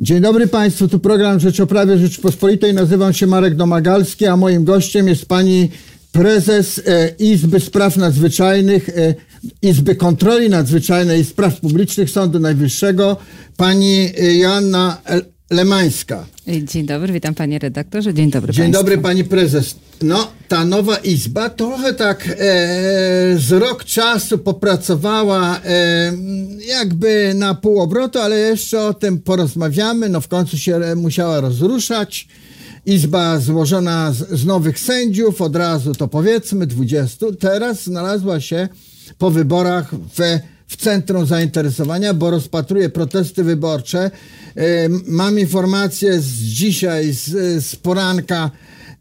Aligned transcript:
Dzień 0.00 0.20
dobry 0.20 0.46
Państwu, 0.46 0.88
tu 0.88 0.98
program 0.98 1.40
Rzeczoprawie 1.40 1.98
Rzeczypospolitej. 1.98 2.74
Nazywam 2.74 3.12
się 3.12 3.26
Marek 3.26 3.54
Domagalski, 3.54 4.26
a 4.26 4.36
moim 4.36 4.64
gościem 4.64 5.08
jest 5.08 5.26
pani 5.26 5.70
prezes 6.12 6.82
e, 6.86 7.08
Izby 7.18 7.60
Spraw 7.60 7.96
Nadzwyczajnych, 7.96 8.88
e, 8.88 9.14
Izby 9.62 9.96
Kontroli 9.96 10.50
Nadzwyczajnej 10.50 11.20
i 11.20 11.24
Spraw 11.24 11.60
Publicznych 11.60 12.10
Sądu 12.10 12.40
Najwyższego, 12.40 13.16
pani 13.56 14.10
e, 14.18 14.36
Joanna 14.36 15.02
Lemańska. 15.50 16.26
Dzień 16.62 16.86
dobry, 16.86 17.12
witam 17.12 17.34
panie 17.34 17.58
redaktorze. 17.58 18.14
Dzień 18.14 18.30
dobry 18.30 18.52
Dzień 18.52 18.64
państwu. 18.64 18.80
dobry 18.84 18.98
pani 18.98 19.24
prezes. 19.24 19.74
No, 20.02 20.28
ta 20.48 20.64
nowa 20.64 20.96
izba 20.96 21.50
trochę 21.50 21.94
tak 21.94 22.28
e, 22.28 22.36
z 23.38 23.52
rok 23.52 23.84
czasu 23.84 24.38
popracowała 24.38 25.60
e, 25.64 26.12
jakby 26.68 27.32
na 27.34 27.54
pół 27.54 27.80
obrotu, 27.80 28.18
ale 28.18 28.38
jeszcze 28.38 28.80
o 28.80 28.94
tym 28.94 29.20
porozmawiamy. 29.20 30.08
No 30.08 30.20
w 30.20 30.28
końcu 30.28 30.58
się 30.58 30.80
musiała 30.96 31.40
rozruszać. 31.40 32.28
Izba 32.86 33.38
złożona 33.38 34.12
z, 34.12 34.30
z 34.30 34.44
nowych 34.44 34.78
sędziów, 34.78 35.40
od 35.40 35.56
razu 35.56 35.94
to 35.94 36.08
powiedzmy 36.08 36.66
20. 36.66 37.26
Teraz 37.40 37.82
znalazła 37.84 38.40
się 38.40 38.68
po 39.18 39.30
wyborach 39.30 39.90
w 39.94 40.38
w 40.68 40.76
centrum 40.76 41.26
zainteresowania, 41.26 42.14
bo 42.14 42.30
rozpatruje 42.30 42.88
protesty 42.88 43.44
wyborcze. 43.44 44.10
E, 44.56 44.88
mam 45.06 45.38
informację 45.38 46.20
z 46.20 46.32
dzisiaj, 46.34 47.12
z, 47.12 47.24
z 47.64 47.76
poranka, 47.76 48.50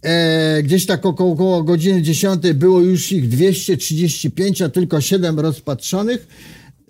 e, 0.02 0.64
gdzieś 0.64 0.86
tak 0.86 1.06
około, 1.06 1.34
około 1.34 1.64
godziny 1.64 2.02
10 2.02 2.54
było 2.54 2.80
już 2.80 3.12
ich 3.12 3.30
235, 3.30 4.62
a 4.62 4.70
tylko 4.70 5.02
7 5.02 5.40
rozpatrzonych. 5.40 6.28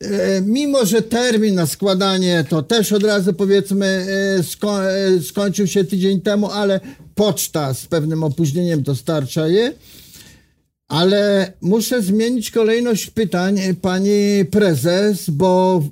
E, 0.01 0.41
mimo, 0.41 0.85
że 0.85 1.01
termin 1.01 1.55
na 1.55 1.65
składanie 1.65 2.45
to 2.49 2.63
też 2.63 2.91
od 2.91 3.03
razu 3.03 3.33
powiedzmy 3.33 4.05
sko 4.43 4.79
skończył 5.27 5.67
się 5.67 5.83
tydzień 5.83 6.21
temu, 6.21 6.51
ale 6.51 6.79
poczta 7.15 7.73
z 7.73 7.85
pewnym 7.85 8.23
opóźnieniem 8.23 8.83
dostarcza 8.83 9.47
je. 9.47 9.73
Ale 10.87 11.53
muszę 11.61 12.01
zmienić 12.01 12.51
kolejność 12.51 13.09
pytań, 13.09 13.59
pani 13.81 14.45
prezes, 14.51 15.29
bo 15.29 15.83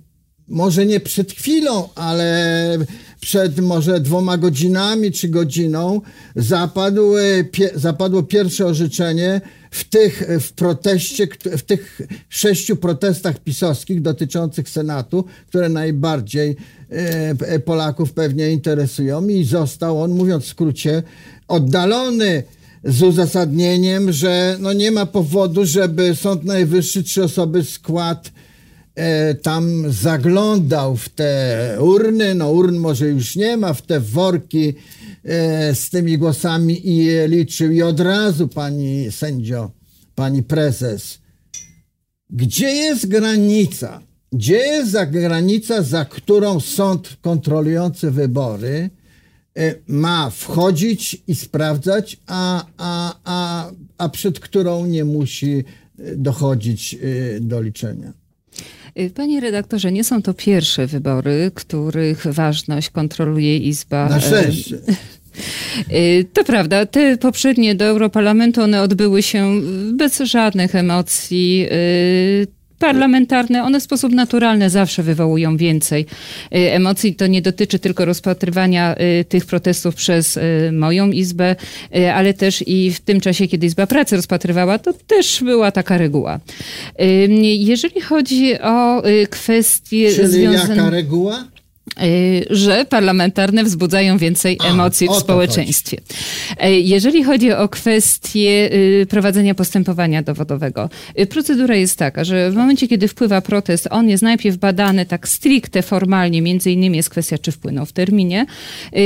może 0.48 0.86
nie 0.86 1.00
przed 1.00 1.32
chwilą, 1.32 1.90
ale 1.96 2.78
przed 3.22 3.60
może 3.60 4.00
dwoma 4.00 4.38
godzinami 4.38 5.12
czy 5.12 5.30
godziną 5.30 6.02
zapadł, 6.36 7.14
pie, 7.52 7.70
zapadło 7.76 8.24
pierwsze 8.24 8.66
orzeczenie 8.66 9.42
w 9.72 9.84
tych 9.84 10.24
w 10.40 10.54
proteście, 10.54 11.28
w 11.58 11.62
tych 11.62 12.02
sześciu 12.30 12.76
protestach 12.76 13.40
pisowskich 13.40 14.02
dotyczących 14.02 14.70
Senatu, 14.70 15.26
które 15.48 15.70
najbardziej 15.70 16.56
e, 16.90 17.60
Polaków 17.60 18.14
pewnie 18.14 18.52
interesują 18.52 19.28
i 19.28 19.44
został 19.44 20.02
on, 20.02 20.12
mówiąc 20.12 20.44
w 20.44 20.48
skrócie, 20.48 21.04
oddalony 21.48 22.44
z 22.86 23.02
uzasadnieniem, 23.04 24.12
że 24.12 24.58
no 24.60 24.74
nie 24.74 24.92
ma 24.92 25.06
powodu, 25.06 25.66
żeby 25.66 26.16
Sąd 26.16 26.44
Najwyższy 26.44 27.04
trzy 27.04 27.24
osoby 27.24 27.64
skład 27.64 28.32
e, 28.96 29.36
tam 29.36 29.92
zaglądał 29.92 30.98
w 30.98 31.10
te 31.10 31.78
urny, 31.80 32.36
no 32.36 32.52
urn 32.52 32.78
może 32.78 33.08
już 33.08 33.36
nie 33.36 33.58
ma, 33.58 33.74
w 33.74 33.82
te 33.82 34.00
worki 34.00 34.74
e, 35.24 35.76
z 35.76 35.90
tymi 35.90 36.18
głosami 36.18 36.90
i 36.90 36.98
je 36.98 37.28
liczył. 37.28 37.72
I 37.72 37.82
od 37.82 38.00
razu 38.00 38.48
pani 38.48 39.12
sędzio, 39.12 39.72
pani 40.16 40.44
prezes, 40.44 41.20
gdzie 42.30 42.70
jest 42.70 43.08
granica? 43.08 44.02
Gdzie 44.32 44.58
jest 44.58 44.96
granica, 45.12 45.82
za 45.82 46.06
którą 46.06 46.60
sąd 46.60 47.18
kontrolujący 47.22 48.12
wybory 48.12 48.90
ma 49.88 50.30
wchodzić 50.30 51.22
i 51.28 51.36
sprawdzać, 51.36 52.18
a, 52.28 52.66
a, 52.78 53.16
a, 53.24 53.72
a 53.98 54.10
przed 54.10 54.40
którą 54.40 54.86
nie 54.86 55.06
musi 55.06 55.64
e, 56.00 56.16
dochodzić 56.16 56.94
e, 56.94 56.98
do 57.40 57.62
liczenia. 57.62 58.14
Panie 59.16 59.40
redaktorze, 59.40 59.92
nie 59.92 60.04
są 60.04 60.22
to 60.22 60.34
pierwsze 60.34 60.88
wybory, 60.88 61.52
których 61.56 62.28
ważność 62.28 62.90
kontroluje 62.90 63.58
Izba. 63.58 64.10
Na 64.10 64.20
szczęście. 64.20 64.78
To 66.34 66.44
prawda, 66.44 66.86
te 66.86 67.18
poprzednie 67.18 67.76
do 67.76 67.86
Europarlamentu, 67.86 68.62
one 68.62 68.82
odbyły 68.82 69.24
się 69.24 69.62
bez 69.94 70.20
żadnych 70.20 70.76
emocji 70.76 71.68
parlamentarne, 72.80 73.64
one 73.64 73.80
w 73.80 73.84
sposób 73.84 74.12
naturalny 74.12 74.70
zawsze 74.70 75.04
wywołują 75.04 75.58
więcej 75.58 76.06
y, 76.56 76.72
emocji. 76.72 77.16
To 77.16 77.28
nie 77.28 77.42
dotyczy 77.42 77.80
tylko 77.80 78.06
rozpatrywania 78.06 78.96
y, 78.96 79.26
tych 79.26 79.46
protestów 79.46 79.96
przez 79.96 80.38
y, 80.38 80.72
moją 80.74 81.12
izbę, 81.12 81.56
ale 82.14 82.34
też 82.34 82.64
i 82.68 82.92
w 82.92 83.00
tym 83.00 83.22
czasie, 83.22 83.48
kiedy 83.48 83.66
Izba 83.66 83.88
Pracy 83.88 84.16
rozpatrywała, 84.16 84.80
to 84.80 84.94
też 84.94 85.44
była 85.44 85.72
taka 85.72 85.98
reguła. 85.98 86.40
Jeżeli 87.58 88.02
chodzi 88.02 88.60
o 88.62 89.04
kwestie 89.30 90.12
Czyli 90.16 90.28
związane... 90.28 90.76
jaka 90.76 90.90
reguła? 90.90 91.46
Y, 92.04 92.46
że 92.50 92.86
parlamentarne 92.86 93.64
wzbudzają 93.64 94.18
więcej 94.18 94.58
A, 94.60 94.68
emocji 94.68 95.08
w 95.08 95.16
społeczeństwie. 95.16 95.98
Chodzi. 95.98 96.76
Y, 96.76 96.80
jeżeli 96.80 97.24
chodzi 97.24 97.52
o 97.52 97.70
kwestię 97.70 98.70
y, 99.02 99.06
prowadzenia 99.10 99.56
postępowania 99.56 100.22
dowodowego, 100.22 100.90
procedura 101.30 101.76
jest 101.76 102.00
taka, 102.00 102.24
że 102.24 102.52
w 102.52 102.56
momencie, 102.56 102.88
kiedy 102.88 103.08
wpływa 103.08 103.42
protest, 103.42 103.88
on 103.92 104.10
jest 104.10 104.24
najpierw 104.24 104.58
badany 104.58 105.06
tak 105.06 105.28
stricte 105.28 105.82
formalnie, 105.82 106.42
między 106.42 106.72
innymi 106.72 106.98
jest 106.98 107.10
kwestia, 107.10 107.38
czy 107.38 107.52
wpłynął 107.52 107.86
w 107.86 107.92
terminie, 107.92 108.46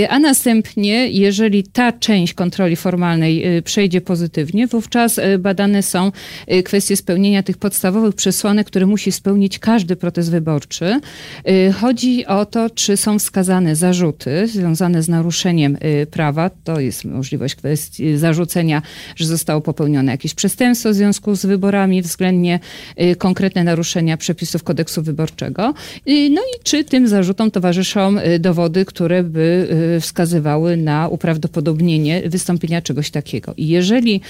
a 0.10 0.20
następnie, 0.20 1.08
jeżeli 1.08 1.64
ta 1.64 1.92
część 1.92 2.34
kontroli 2.34 2.76
formalnej 2.76 3.44
przejdzie 3.64 4.02
pozytywnie, 4.02 4.68
wówczas 4.68 5.20
badane 5.40 5.84
są 5.84 6.12
kwestie 6.66 6.96
spełnienia 6.96 7.44
tych 7.44 7.58
podstawowych 7.58 8.16
przesłanek, 8.16 8.68
które 8.68 8.86
musi 8.86 9.12
spełnić 9.12 9.60
każdy 9.60 9.96
protest 9.96 10.32
wyborczy. 10.32 11.00
Chodzi 11.82 12.26
o 12.26 12.46
to, 12.46 12.70
czy 12.80 12.98
są 12.98 13.20
wskazane 13.20 13.76
zarzuty 13.76 14.48
związane 14.48 15.04
z 15.04 15.10
naruszeniem 15.10 15.78
y, 16.02 16.08
prawa. 16.12 16.50
To 16.50 16.80
jest 16.80 17.06
możliwość 17.06 17.56
kwestii 17.56 18.18
zarzucenia, 18.18 18.82
że 19.16 19.26
zostało 19.26 19.62
popełnione 19.62 20.12
jakieś 20.12 20.34
przestępstwo 20.34 20.90
w 20.90 20.94
związku 20.94 21.36
z 21.36 21.46
wyborami, 21.46 22.02
względnie 22.02 22.60
y, 23.02 23.16
konkretne 23.16 23.64
naruszenia 23.64 24.18
przepisów 24.18 24.64
kodeksu 24.64 25.02
wyborczego. 25.02 25.74
Y, 26.10 26.30
no 26.30 26.42
i 26.42 26.64
czy 26.64 26.84
tym 26.84 27.08
zarzutom 27.08 27.52
towarzyszą 27.52 28.16
dowody, 28.40 28.86
które 28.86 29.24
by 29.24 29.68
wskazywały 30.02 30.78
na 30.78 31.08
uprawdopodobnienie 31.08 32.30
wystąpienia 32.30 32.82
czegoś 32.82 33.12
takiego. 33.12 33.54
I 33.58 33.68
jeżeli 33.68 34.22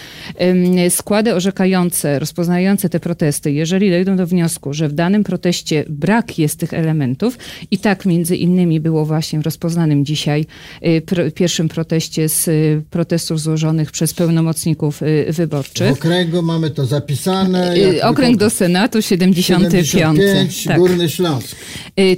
składy 0.90 1.36
orzekające, 1.36 2.20
rozpoznające 2.20 2.90
te 2.90 3.00
protesty, 3.00 3.52
jeżeli 3.52 3.90
dojdą 3.90 4.16
do 4.16 4.28
wniosku, 4.28 4.74
że 4.74 4.90
w 4.90 4.94
danym 4.94 5.24
proteście 5.24 5.86
brak 5.90 6.40
jest 6.40 6.60
tych 6.60 6.74
elementów 6.74 7.38
i 7.72 7.78
tak 7.78 8.06
między 8.06 8.39
innymi 8.42 8.80
było 8.80 9.06
właśnie 9.06 9.40
w 9.40 9.44
rozpoznanym 9.44 10.06
dzisiaj 10.06 10.46
y, 10.86 11.02
pr 11.02 11.34
pierwszym 11.34 11.70
proteście 11.70 12.30
z 12.30 12.48
y, 12.48 12.82
protestów 12.90 13.42
złożonych 13.42 13.92
przez 13.92 14.14
pełnomocników 14.14 15.02
y, 15.02 15.26
wyborczych. 15.30 15.90
W 15.90 16.00
okręgu 16.00 16.42
mamy 16.42 16.70
to 16.70 16.86
zapisane. 16.86 17.74
Okręg 18.04 18.38
do 18.38 18.50
Senatu 18.50 19.02
75. 19.02 19.88
75 19.90 20.64
tak. 20.64 20.78
Górny 20.78 21.10
Śląsk. 21.10 21.56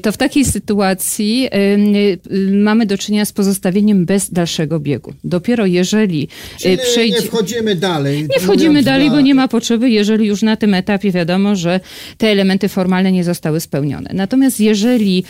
To 0.02 0.12
w 0.12 0.18
takiej 0.18 0.46
sytuacji 0.46 1.50
mamy 2.52 2.86
do 2.86 2.98
czynienia 2.98 3.26
z 3.26 3.32
pozostawieniem 3.32 4.06
bez 4.06 4.32
dalszego 4.32 4.80
biegu. 4.80 5.14
Dopiero 5.24 5.66
jeżeli 5.66 6.28
Czyli 6.58 6.78
przejdzie... 6.78 7.16
nie 7.16 7.22
wchodzimy 7.22 7.76
dalej. 7.76 8.28
Nie 8.36 8.40
wchodzimy 8.40 8.84
dalej, 8.84 9.10
bo 9.10 9.22
nie 9.22 9.36
ma 9.36 9.48
potrzeby, 9.48 9.90
jeżeli 9.90 10.28
już 10.28 10.42
na 10.42 10.56
tym 10.58 10.74
etapie 10.74 11.12
wiadomo, 11.12 11.56
że 11.56 11.80
te 12.18 12.28
elementy 12.28 12.70
formalne 12.70 13.12
nie 13.12 13.24
zostały 13.24 13.60
spełnione. 13.60 14.12
Natomiast 14.14 14.60
jeżeli 14.60 15.24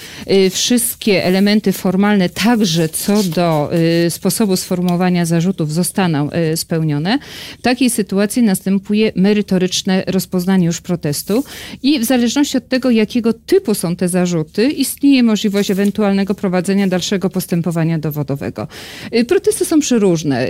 wszyscy 0.52 0.81
wszystkie 0.82 1.24
elementy 1.26 1.72
formalne, 1.72 2.30
także 2.30 2.90
co 2.90 3.24
do 3.24 3.70
y, 4.06 4.10
sposobu 4.10 4.56
sformułowania 4.56 5.26
zarzutów, 5.26 5.74
zostaną 5.74 6.30
y, 6.54 6.58
spełnione, 6.58 7.20
w 7.60 7.62
takiej 7.62 7.90
sytuacji 7.90 8.44
następuje 8.44 9.12
merytoryczne 9.16 10.04
rozpoznanie 10.08 10.66
już 10.66 10.82
protestu 10.82 11.44
i 11.84 12.00
w 12.00 12.04
zależności 12.04 12.58
od 12.58 12.68
tego, 12.68 12.90
jakiego 12.90 13.34
typu 13.34 13.74
są 13.74 13.96
te 13.96 14.10
zarzuty, 14.10 14.70
istnieje 14.70 15.24
możliwość 15.24 15.72
ewentualnego 15.72 16.36
prowadzenia 16.36 16.88
dalszego 16.88 17.30
postępowania 17.30 18.00
dowodowego. 18.00 18.68
Y, 19.16 19.26
protesty 19.26 19.66
są 19.66 19.80
przeróżne. 19.80 20.48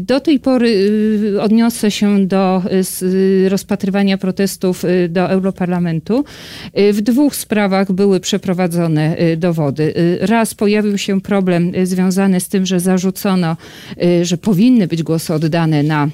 Do 0.00 0.20
tej 0.20 0.40
pory 0.40 0.90
odniosę 1.40 1.90
się 1.90 2.26
do 2.26 2.62
rozpatrywania 3.48 4.18
protestów 4.18 4.84
do 5.08 5.30
Europarlamentu. 5.30 6.24
W 6.92 7.00
dwóch 7.00 7.36
sprawach 7.36 7.92
były 7.92 8.20
przeprowadzone 8.20 9.16
dowody 9.36 9.59
powody. 9.60 9.94
Y, 10.22 10.26
raz 10.26 10.54
pojawił 10.54 10.98
się 10.98 11.20
problem 11.20 11.74
y, 11.74 11.86
związany 11.86 12.40
z 12.40 12.48
tym, 12.48 12.66
że 12.66 12.80
zarzucono, 12.80 13.56
y, 14.02 14.24
że 14.24 14.36
powinny 14.36 14.86
być 14.86 15.02
głosy 15.02 15.34
oddane 15.34 15.82
na 15.82 16.08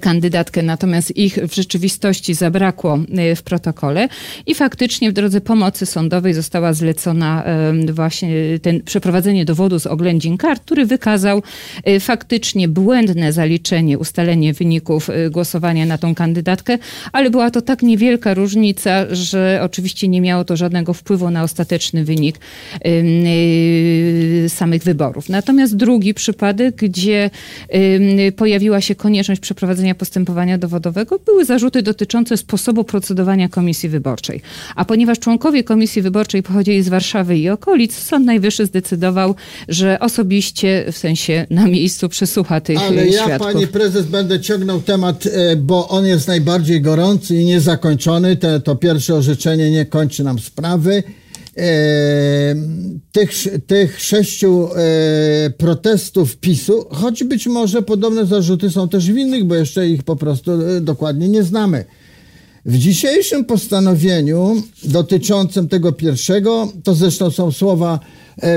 kandydatkę, 0.00 0.62
natomiast 0.62 1.16
ich 1.16 1.34
w 1.34 1.54
rzeczywistości 1.54 2.34
zabrakło 2.34 2.98
e, 3.16 3.36
w 3.36 3.42
protokole 3.42 4.08
i 4.46 4.54
faktycznie 4.54 5.10
w 5.10 5.12
drodze 5.12 5.40
pomocy 5.40 5.86
sądowej 5.86 6.34
została 6.34 6.72
zlecona 6.72 7.44
właśnie 7.92 8.30
ten 8.62 8.82
przeprowadzenie 8.82 9.44
dowodu 9.44 9.78
z 9.78 9.86
oględzin 9.86 10.36
kart, 10.36 10.62
który 10.64 10.86
wykazał 10.86 11.42
e, 11.84 12.00
faktycznie 12.00 12.68
błędne 12.68 13.32
zaliczenie, 13.32 13.98
ustalenie 13.98 14.52
wyników 14.52 15.10
głosowania 15.30 15.86
na 15.86 15.98
tą 15.98 16.14
kandydatkę, 16.14 16.78
ale 17.12 17.30
była 17.30 17.50
to 17.50 17.62
tak 17.62 17.82
niewielka 17.82 18.34
różnica, 18.34 19.06
że 19.10 19.60
oczywiście 19.62 20.08
nie 20.08 20.20
miało 20.20 20.44
to 20.44 20.56
żadnego 20.56 20.94
wpływu 20.94 21.30
na 21.30 21.42
ostateczny 21.42 22.04
wynik 22.04 22.36
samych 24.48 24.82
wyborów. 24.82 25.28
Natomiast 25.28 25.76
drugi 25.76 26.14
przypadek, 26.14 26.76
gdzie 26.76 27.30
pojawiła 28.36 28.80
się 28.80 28.94
konieczność 28.94 29.40
przeprowadzenia 29.40 29.71
prowadzenia 29.72 29.94
postępowania 29.94 30.58
dowodowego 30.58 31.18
były 31.18 31.44
zarzuty 31.44 31.82
dotyczące 31.82 32.36
sposobu 32.36 32.84
procedowania 32.84 33.48
komisji 33.48 33.88
wyborczej. 33.88 34.40
A 34.76 34.84
ponieważ 34.84 35.18
członkowie 35.18 35.64
komisji 35.64 36.02
wyborczej 36.02 36.42
pochodzili 36.42 36.82
z 36.82 36.88
Warszawy 36.88 37.38
i 37.38 37.48
okolic, 37.48 37.94
Sąd 37.94 38.26
Najwyższy 38.26 38.66
zdecydował, 38.66 39.34
że 39.68 40.00
osobiście, 40.00 40.84
w 40.92 40.98
sensie 40.98 41.46
na 41.50 41.66
miejscu, 41.66 42.08
przesłucha 42.08 42.60
tych 42.60 42.78
Ale 42.78 43.12
świadków. 43.12 43.28
ja, 43.30 43.38
pani 43.38 43.66
prezes, 43.66 44.06
będę 44.06 44.40
ciągnął 44.40 44.80
temat, 44.80 45.26
e, 45.26 45.56
bo 45.56 45.88
on 45.88 46.06
jest 46.06 46.28
najbardziej 46.28 46.80
gorący 46.80 47.36
i 47.36 47.44
niezakończony. 47.44 48.36
Te, 48.36 48.60
to 48.60 48.76
pierwsze 48.76 49.14
orzeczenie 49.14 49.70
nie 49.70 49.86
kończy 49.86 50.24
nam 50.24 50.38
sprawy. 50.38 51.02
E, 51.56 52.54
tych, 53.12 53.30
tych 53.66 54.00
sześciu 54.00 54.68
e, 54.74 55.50
protestów 55.50 56.36
PiSu, 56.36 56.86
choć 56.90 57.24
być 57.24 57.46
może 57.46 57.82
podobne 57.82 58.26
zarzuty 58.26 58.70
są 58.70 58.88
też 58.88 59.12
winnych, 59.12 59.44
bo 59.44 59.54
jeszcze 59.54 59.88
ich 59.88 60.02
po 60.02 60.16
prostu 60.16 60.52
e, 60.52 60.80
dokładnie 60.80 61.28
nie 61.28 61.42
znamy. 61.42 61.84
W 62.64 62.78
dzisiejszym 62.78 63.44
postanowieniu 63.44 64.62
dotyczącym 64.84 65.68
tego 65.68 65.92
pierwszego, 65.92 66.72
to 66.84 66.94
zresztą 66.94 67.30
są 67.30 67.52
słowa 67.52 68.00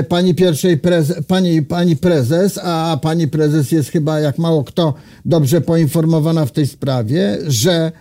pani 0.08 0.34
pierwszej 0.34 0.80
pani, 1.26 1.62
pani 1.62 1.96
prezes, 1.96 2.58
a 2.62 2.98
pani 3.02 3.28
prezes 3.28 3.72
jest 3.72 3.90
chyba 3.90 4.20
jak 4.20 4.38
mało 4.38 4.64
kto 4.64 4.94
dobrze 5.24 5.60
poinformowana 5.60 6.46
w 6.46 6.52
tej 6.52 6.66
sprawie, 6.66 7.38
że 7.46 7.92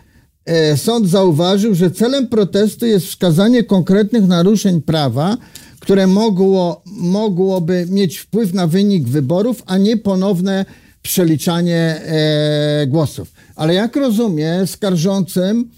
sąd 0.75 1.09
zauważył, 1.09 1.75
że 1.75 1.91
celem 1.91 2.27
protestu 2.27 2.85
jest 2.85 3.05
wskazanie 3.05 3.63
konkretnych 3.63 4.27
naruszeń 4.27 4.81
prawa, 4.81 5.37
które 5.79 6.07
mogło, 6.07 6.81
mogłoby 6.85 7.85
mieć 7.89 8.17
wpływ 8.17 8.53
na 8.53 8.67
wynik 8.67 9.07
wyborów, 9.07 9.63
a 9.65 9.77
nie 9.77 9.97
ponowne 9.97 10.65
przeliczanie 11.01 12.01
e, 12.05 12.87
głosów. 12.87 13.33
Ale 13.55 13.73
jak 13.73 13.95
rozumiem, 13.95 14.67
skarżącym, 14.67 15.69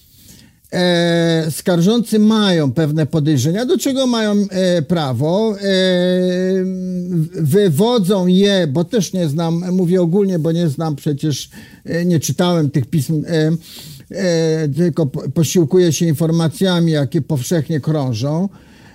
e, 0.73 1.47
skarżący 1.51 2.19
mają 2.19 2.71
pewne 2.71 3.05
podejrzenia, 3.05 3.65
do 3.65 3.77
czego 3.77 4.07
mają 4.07 4.31
e, 4.49 4.81
prawo. 4.81 5.55
E, 5.59 5.63
wywodzą 7.41 8.27
je, 8.27 8.67
bo 8.67 8.83
też 8.83 9.13
nie 9.13 9.27
znam, 9.27 9.71
mówię 9.71 10.01
ogólnie, 10.01 10.39
bo 10.39 10.51
nie 10.51 10.67
znam 10.69 10.95
przecież, 10.95 11.49
e, 11.85 12.05
nie 12.05 12.19
czytałem 12.19 12.69
tych 12.69 12.85
pism 12.85 13.23
e, 13.27 13.51
tylko 14.75 15.05
posiłkuje 15.33 15.93
się 15.93 16.05
informacjami, 16.05 16.91
jakie 16.91 17.21
powszechnie 17.21 17.79
krążą, 17.79 18.49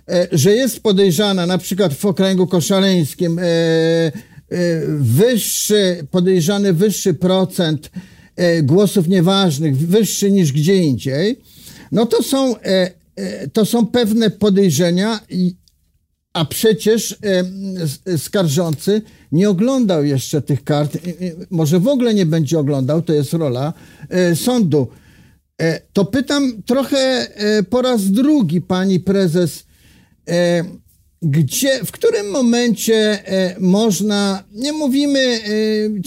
e, 0.08 0.28
że 0.32 0.52
jest 0.52 0.80
podejrzana 0.80 1.46
na 1.46 1.58
przykład 1.58 1.94
w 1.94 2.04
okręgu 2.04 2.46
koszaleńskim 2.46 3.38
e, 3.38 3.42
e 3.42 4.12
wyższy, 4.98 6.06
podejrzany 6.10 6.72
wyższy 6.72 7.14
procent 7.14 7.90
e, 8.36 8.62
głosów 8.62 9.08
nieważnych, 9.08 9.76
wyższy 9.76 10.30
niż 10.30 10.52
gdzie 10.52 10.76
indziej, 10.76 11.40
no 11.92 12.06
to 12.06 12.22
są, 12.22 12.58
e, 12.58 12.90
to 13.52 13.64
są 13.64 13.86
pewne 13.86 14.30
podejrzenia 14.30 15.20
a 16.32 16.44
przecież 16.44 17.18
e, 18.06 18.18
skarżący 18.18 19.02
nie 19.32 19.50
oglądał 19.50 20.04
jeszcze 20.04 20.42
tych 20.42 20.64
kart, 20.64 20.98
może 21.50 21.80
w 21.80 21.88
ogóle 21.88 22.14
nie 22.14 22.26
będzie 22.26 22.58
oglądał, 22.58 23.02
to 23.02 23.12
jest 23.12 23.32
rola 23.32 23.72
e, 24.08 24.36
sądu. 24.36 24.86
E, 25.62 25.80
to 25.92 26.04
pytam 26.04 26.62
trochę 26.66 26.98
e, 26.98 27.62
po 27.62 27.82
raz 27.82 28.10
drugi 28.10 28.60
pani 28.60 29.00
prezes, 29.00 29.64
e, 30.28 30.64
gdzie, 31.22 31.84
w 31.84 31.92
którym 31.92 32.30
momencie 32.30 33.22
można, 33.58 34.44
nie 34.52 34.72
mówimy, 34.72 35.40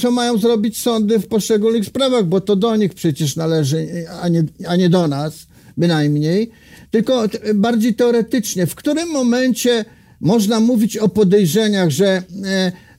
co 0.01 0.11
mają 0.11 0.37
zrobić 0.37 0.81
sądy 0.81 1.19
w 1.19 1.27
poszczególnych 1.27 1.85
sprawach, 1.85 2.25
bo 2.25 2.41
to 2.41 2.55
do 2.55 2.75
nich 2.75 2.93
przecież 2.93 3.35
należy, 3.35 3.87
a 4.21 4.27
nie, 4.27 4.43
a 4.67 4.75
nie 4.75 4.89
do 4.89 5.07
nas 5.07 5.47
bynajmniej, 5.77 6.51
tylko 6.91 7.23
bardziej 7.53 7.95
teoretycznie, 7.95 8.67
w 8.67 8.75
którym 8.75 9.09
momencie 9.09 9.85
można 10.21 10.59
mówić 10.59 10.97
o 10.97 11.09
podejrzeniach, 11.09 11.89
że 11.89 12.23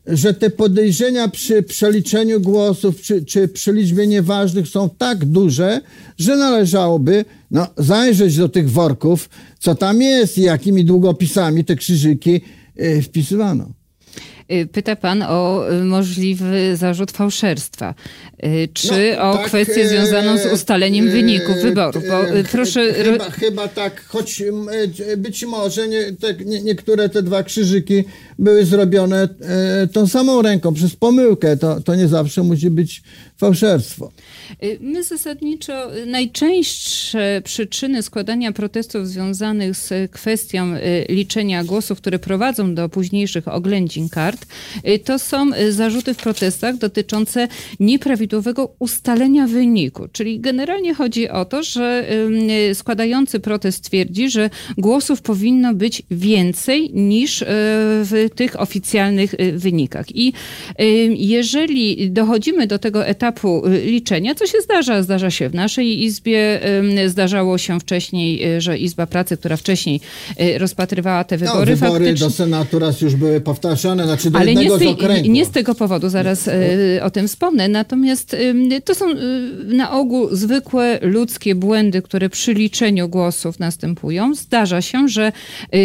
że 0.06 0.34
te 0.34 0.50
podejrzenia 0.50 1.28
przy 1.28 1.62
przeliczeniu 1.62 2.40
głosów 2.40 3.02
czy, 3.02 3.24
czy 3.24 3.48
przy 3.48 3.72
liczbie 3.72 4.06
nieważnych 4.06 4.68
są 4.68 4.90
tak 4.90 5.24
duże, 5.24 5.80
że 6.18 6.36
należałoby 6.36 7.24
no, 7.50 7.66
zajrzeć 7.76 8.36
do 8.36 8.48
tych 8.48 8.70
worków, 8.70 9.28
co 9.58 9.74
tam 9.74 10.02
jest 10.02 10.38
i 10.38 10.42
jakimi 10.42 10.84
długopisami 10.84 11.64
te 11.64 11.76
krzyżyki 11.76 12.40
y, 12.80 13.02
wpisywano. 13.02 13.70
Y, 14.52 14.66
pyta 14.66 14.96
pan 14.96 15.22
o 15.22 15.70
y, 15.72 15.84
możliwy 15.84 16.76
zarzut 16.76 17.10
fałszerstwa. 17.10 17.94
Y, 18.44 18.68
czy 18.74 19.16
no, 19.18 19.30
o 19.30 19.36
tak, 19.36 19.46
kwestię 19.46 19.88
związaną 19.88 20.38
z 20.38 20.52
ustaleniem 20.52 21.10
wyników 21.10 21.56
wyborów? 21.62 22.02
Bo 22.08 22.20
proszę... 22.52 22.94
Chyba, 22.94 23.30
chyba 23.30 23.68
tak, 23.68 24.04
choć 24.04 24.42
być 25.16 25.44
może 25.44 25.88
nie, 25.88 26.12
te, 26.12 26.34
nie, 26.44 26.62
niektóre 26.62 27.08
te 27.08 27.22
dwa 27.22 27.42
krzyżyki 27.42 28.04
były 28.38 28.64
zrobione 28.64 29.28
tą 29.92 30.06
samą 30.06 30.42
ręką 30.42 30.74
przez 30.74 30.96
pomyłkę. 30.96 31.56
To, 31.56 31.80
to 31.80 31.94
nie 31.94 32.08
zawsze 32.08 32.42
musi 32.42 32.70
być 32.70 33.02
fałszerstwo. 33.36 34.12
Y, 34.64 34.78
my 34.80 35.02
zasadniczo 35.02 35.90
najczęstsze 36.06 37.42
przyczyny 37.44 38.02
składania 38.02 38.52
protestów 38.52 39.08
związanych 39.08 39.76
z 39.76 40.10
kwestią 40.10 40.74
y, 40.74 41.06
liczenia 41.08 41.64
głosów, 41.64 41.98
które 41.98 42.18
prowadzą 42.18 42.74
do 42.74 42.88
późniejszych 42.88 43.48
oględzin 43.48 44.08
kart, 44.08 44.46
y, 44.88 44.98
to 44.98 45.18
są 45.18 45.50
zarzuty 45.70 46.14
w 46.14 46.16
protestach 46.16 46.76
dotyczące 46.76 47.48
nieprawidłowego 47.80 48.74
ustalenia 48.78 49.46
wyniku. 49.46 50.08
Czyli 50.12 50.40
generalnie 50.40 50.94
chodzi 50.94 51.28
o 51.28 51.44
to, 51.44 51.62
że 51.62 52.06
składający 52.74 53.40
protest 53.40 53.84
twierdzi, 53.84 54.30
że 54.30 54.50
głosów 54.78 55.22
powinno 55.22 55.74
być 55.74 56.02
więcej 56.10 56.90
niż 56.94 57.44
w 57.48 58.28
tych 58.34 58.60
oficjalnych 58.60 59.34
wynikach. 59.52 60.16
I 60.16 60.32
jeżeli 61.16 62.10
dochodzimy 62.10 62.66
do 62.66 62.78
tego 62.78 63.06
etapu 63.06 63.62
liczenia, 63.84 64.34
co 64.34 64.45
się 64.46 64.60
zdarza. 64.60 65.02
Zdarza 65.02 65.30
się 65.30 65.48
w 65.48 65.54
naszej 65.54 66.02
izbie. 66.02 66.60
Zdarzało 67.06 67.58
się 67.58 67.80
wcześniej, 67.80 68.44
e, 68.44 68.60
że 68.60 68.78
Izba 68.78 69.06
Pracy, 69.06 69.36
która 69.36 69.56
wcześniej 69.56 70.00
e, 70.36 70.58
rozpatrywała 70.58 71.24
te 71.24 71.38
wybory. 71.38 71.70
No, 71.70 71.76
wybory 71.76 72.04
faktycznie... 72.04 72.26
do 72.26 72.30
Senatu 72.30 72.78
raz 72.78 73.00
już 73.00 73.14
były 73.14 73.40
powtarzane, 73.40 74.04
znaczy 74.04 74.30
do 74.30 74.38
Ale 74.38 74.54
nie 74.54 74.70
z, 74.70 74.78
tej, 74.78 74.96
nie 75.30 75.44
z 75.44 75.50
tego 75.50 75.74
powodu, 75.74 76.08
zaraz 76.08 76.48
e, 76.48 76.54
o 77.02 77.10
tym 77.10 77.28
wspomnę. 77.28 77.68
Natomiast 77.68 78.36
to 78.84 78.94
są 78.94 79.06
na 79.64 79.92
ogół 79.92 80.28
zwykłe 80.32 80.98
ludzkie 81.02 81.54
błędy, 81.54 82.02
które 82.02 82.30
przy 82.30 82.54
liczeniu 82.54 83.08
głosów 83.08 83.58
następują. 83.58 84.34
Zdarza 84.34 84.82
się, 84.82 85.08
że 85.08 85.32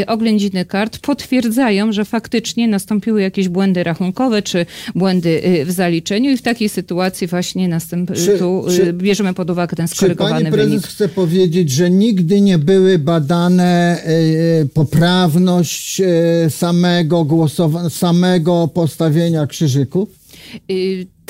oględziny 0.08 0.66
kart 0.66 1.00
potwierdzają, 1.00 1.92
że 1.92 2.06
faktycznie 2.06 2.68
nastąpiły 2.68 3.22
jakieś 3.22 3.50
błędy 3.50 3.84
rachunkowe, 3.84 4.42
czy 4.42 4.66
błędy 4.96 5.42
w 5.66 5.72
zaliczeniu 5.72 6.32
i 6.32 6.38
w 6.38 6.42
takiej 6.42 6.70
sytuacji 6.70 7.28
właśnie 7.28 7.68
następ, 7.68 8.12
tu 8.42 8.66
czy, 8.70 8.88
y, 8.88 8.94
bierzemy 8.94 9.34
pod 9.34 9.50
uwagę 9.50 9.76
ten 9.76 9.88
skorygowany 9.88 10.36
wynik. 10.36 10.54
Czy 10.54 10.58
pani 10.58 10.72
prezes 10.72 10.86
chce 10.94 11.10
powiedzieć, 11.10 11.72
że 11.72 11.90
nigdy 11.90 12.42
nie 12.42 12.58
były 12.58 13.00
badane 13.00 14.04
e, 14.04 14.66
poprawność 14.66 16.02
e, 16.02 16.50
samego 16.50 17.24
głosowania, 17.24 17.90
samego 17.90 18.68
postawienia 18.68 19.48
krzyżyków? 19.48 20.10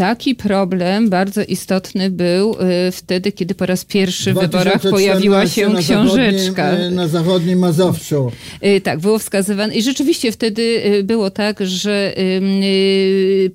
Y, 0.02 0.04
taki 0.04 0.36
problem 0.36 1.10
bardzo 1.10 1.44
istotny 1.44 2.10
był 2.10 2.54
y, 2.88 2.92
wtedy, 2.92 3.32
kiedy 3.32 3.56
po 3.56 3.66
raz 3.66 3.86
pierwszy 3.86 4.34
w 4.34 4.40
wyborach 4.40 4.82
pojawiła 4.82 5.48
się 5.48 5.70
na 5.70 5.80
książeczka. 5.80 6.72
Zachodnim, 6.72 6.96
na 6.96 7.08
zachodnim 7.08 7.60
Mazowszu. 7.60 8.32
Y, 8.66 8.82
tak, 8.82 9.00
było 9.00 9.20
wskazywane. 9.20 9.76
I 9.76 9.82
rzeczywiście 9.82 10.32
wtedy 10.32 10.62
y, 10.86 11.04
było 11.04 11.32
tak, 11.32 11.60
że 11.62 12.14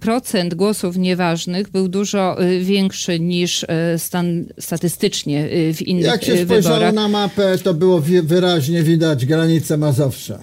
procent 0.01 0.55
głosów 0.55 0.97
nieważnych 0.97 1.69
był 1.69 1.89
dużo 1.89 2.37
większy 2.61 3.21
niż 3.21 3.67
stan 3.97 4.45
statystycznie 4.61 5.49
w 5.75 5.83
innych 5.83 6.05
Jak 6.05 6.25
się 6.25 6.45
spojrzało 6.45 6.93
na 6.93 7.09
mapę, 7.09 7.59
to 7.63 7.75
było 7.75 8.03
wyraźnie 8.23 8.83
widać 8.83 9.27
granicę 9.27 9.77
Mazowsza. 9.77 10.39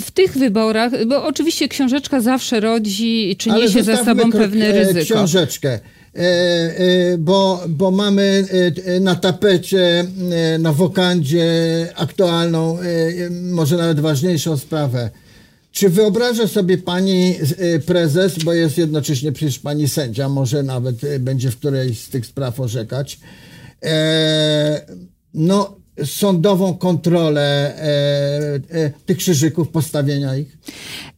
W 0.00 0.10
tych 0.10 0.38
wyborach, 0.38 1.06
bo 1.06 1.24
oczywiście 1.24 1.68
książeczka 1.68 2.20
zawsze 2.20 2.60
rodzi, 2.60 3.36
czy 3.38 3.50
niesie 3.50 3.82
ze 3.82 3.96
sobą 3.96 4.32
pewne 4.32 4.72
ryzyko 4.72 5.15
książeczkę. 5.16 5.80
bo, 7.18 7.64
bo 7.68 7.90
mamy 7.90 8.46
na 9.00 9.14
tapecie, 9.14 10.04
na 10.58 10.72
wokandzie 10.72 11.46
aktualną, 11.96 12.78
może 13.42 13.76
nawet 13.76 14.00
ważniejszą 14.00 14.56
sprawę. 14.56 15.10
Czy 15.72 15.88
wyobraża 15.88 16.48
sobie 16.48 16.78
pani 16.78 17.34
prezes, 17.86 18.38
bo 18.44 18.52
jest 18.52 18.78
jednocześnie 18.78 19.32
przecież 19.32 19.58
pani 19.58 19.88
sędzia, 19.88 20.28
może 20.28 20.62
nawet 20.62 20.96
będzie 21.18 21.50
w 21.50 21.56
którejś 21.56 22.00
z 22.00 22.08
tych 22.08 22.26
spraw 22.26 22.60
orzekać, 22.60 23.20
no 25.34 25.76
sądową 26.04 26.74
kontrolę 26.74 27.74
e, 27.76 28.60
e, 28.70 28.90
tych 29.06 29.16
krzyżyków, 29.16 29.68
postawienia 29.68 30.36
ich? 30.36 30.58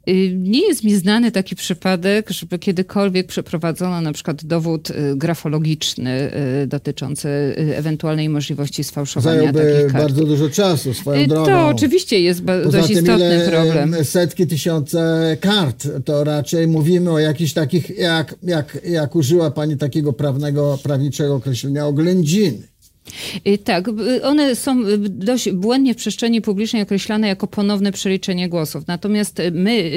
Y, 0.08 0.32
nie 0.36 0.68
jest 0.68 0.84
mi 0.84 0.94
znany 0.94 1.32
taki 1.32 1.56
przypadek, 1.56 2.30
żeby 2.30 2.58
kiedykolwiek 2.58 3.26
przeprowadzono 3.26 4.00
na 4.00 4.12
przykład 4.12 4.44
dowód 4.44 4.90
y, 4.90 4.94
grafologiczny 5.16 6.30
y, 6.62 6.66
dotyczący 6.66 7.28
ewentualnej 7.56 8.28
możliwości 8.28 8.84
sfałszowania 8.84 9.38
Zająłby 9.38 9.58
takich 9.58 9.92
kart. 9.92 10.04
bardzo 10.04 10.24
dużo 10.24 10.50
czasu 10.50 10.94
swoją 10.94 11.26
drogą. 11.26 11.46
To 11.46 11.66
oczywiście 11.66 12.20
jest 12.20 12.44
Poza 12.44 12.78
dość 12.78 12.88
tym, 12.88 12.98
istotny 12.98 13.48
problem. 13.50 14.04
Setki, 14.04 14.46
tysiące 14.46 15.36
kart, 15.40 15.88
to 16.04 16.24
raczej 16.24 16.66
mówimy 16.66 17.10
o 17.10 17.18
jakichś 17.18 17.52
takich, 17.52 17.98
jak, 17.98 18.34
jak, 18.42 18.78
jak 18.84 19.16
użyła 19.16 19.50
pani 19.50 19.76
takiego 19.76 20.12
prawnego, 20.12 20.78
prawniczego 20.82 21.34
określenia, 21.34 21.86
oględziny. 21.86 22.68
Y, 23.48 23.58
tak, 23.58 23.84
one 24.22 24.56
są 24.56 24.82
dość 24.98 25.50
błędnie 25.50 25.94
w 25.94 25.96
przestrzeni 25.96 26.42
publicznej 26.42 26.82
określane 26.82 27.28
jako 27.28 27.46
ponowne 27.46 27.92
przeliczenie 27.92 28.48
głosów. 28.48 28.86
Natomiast 28.86 29.42
my, 29.52 29.92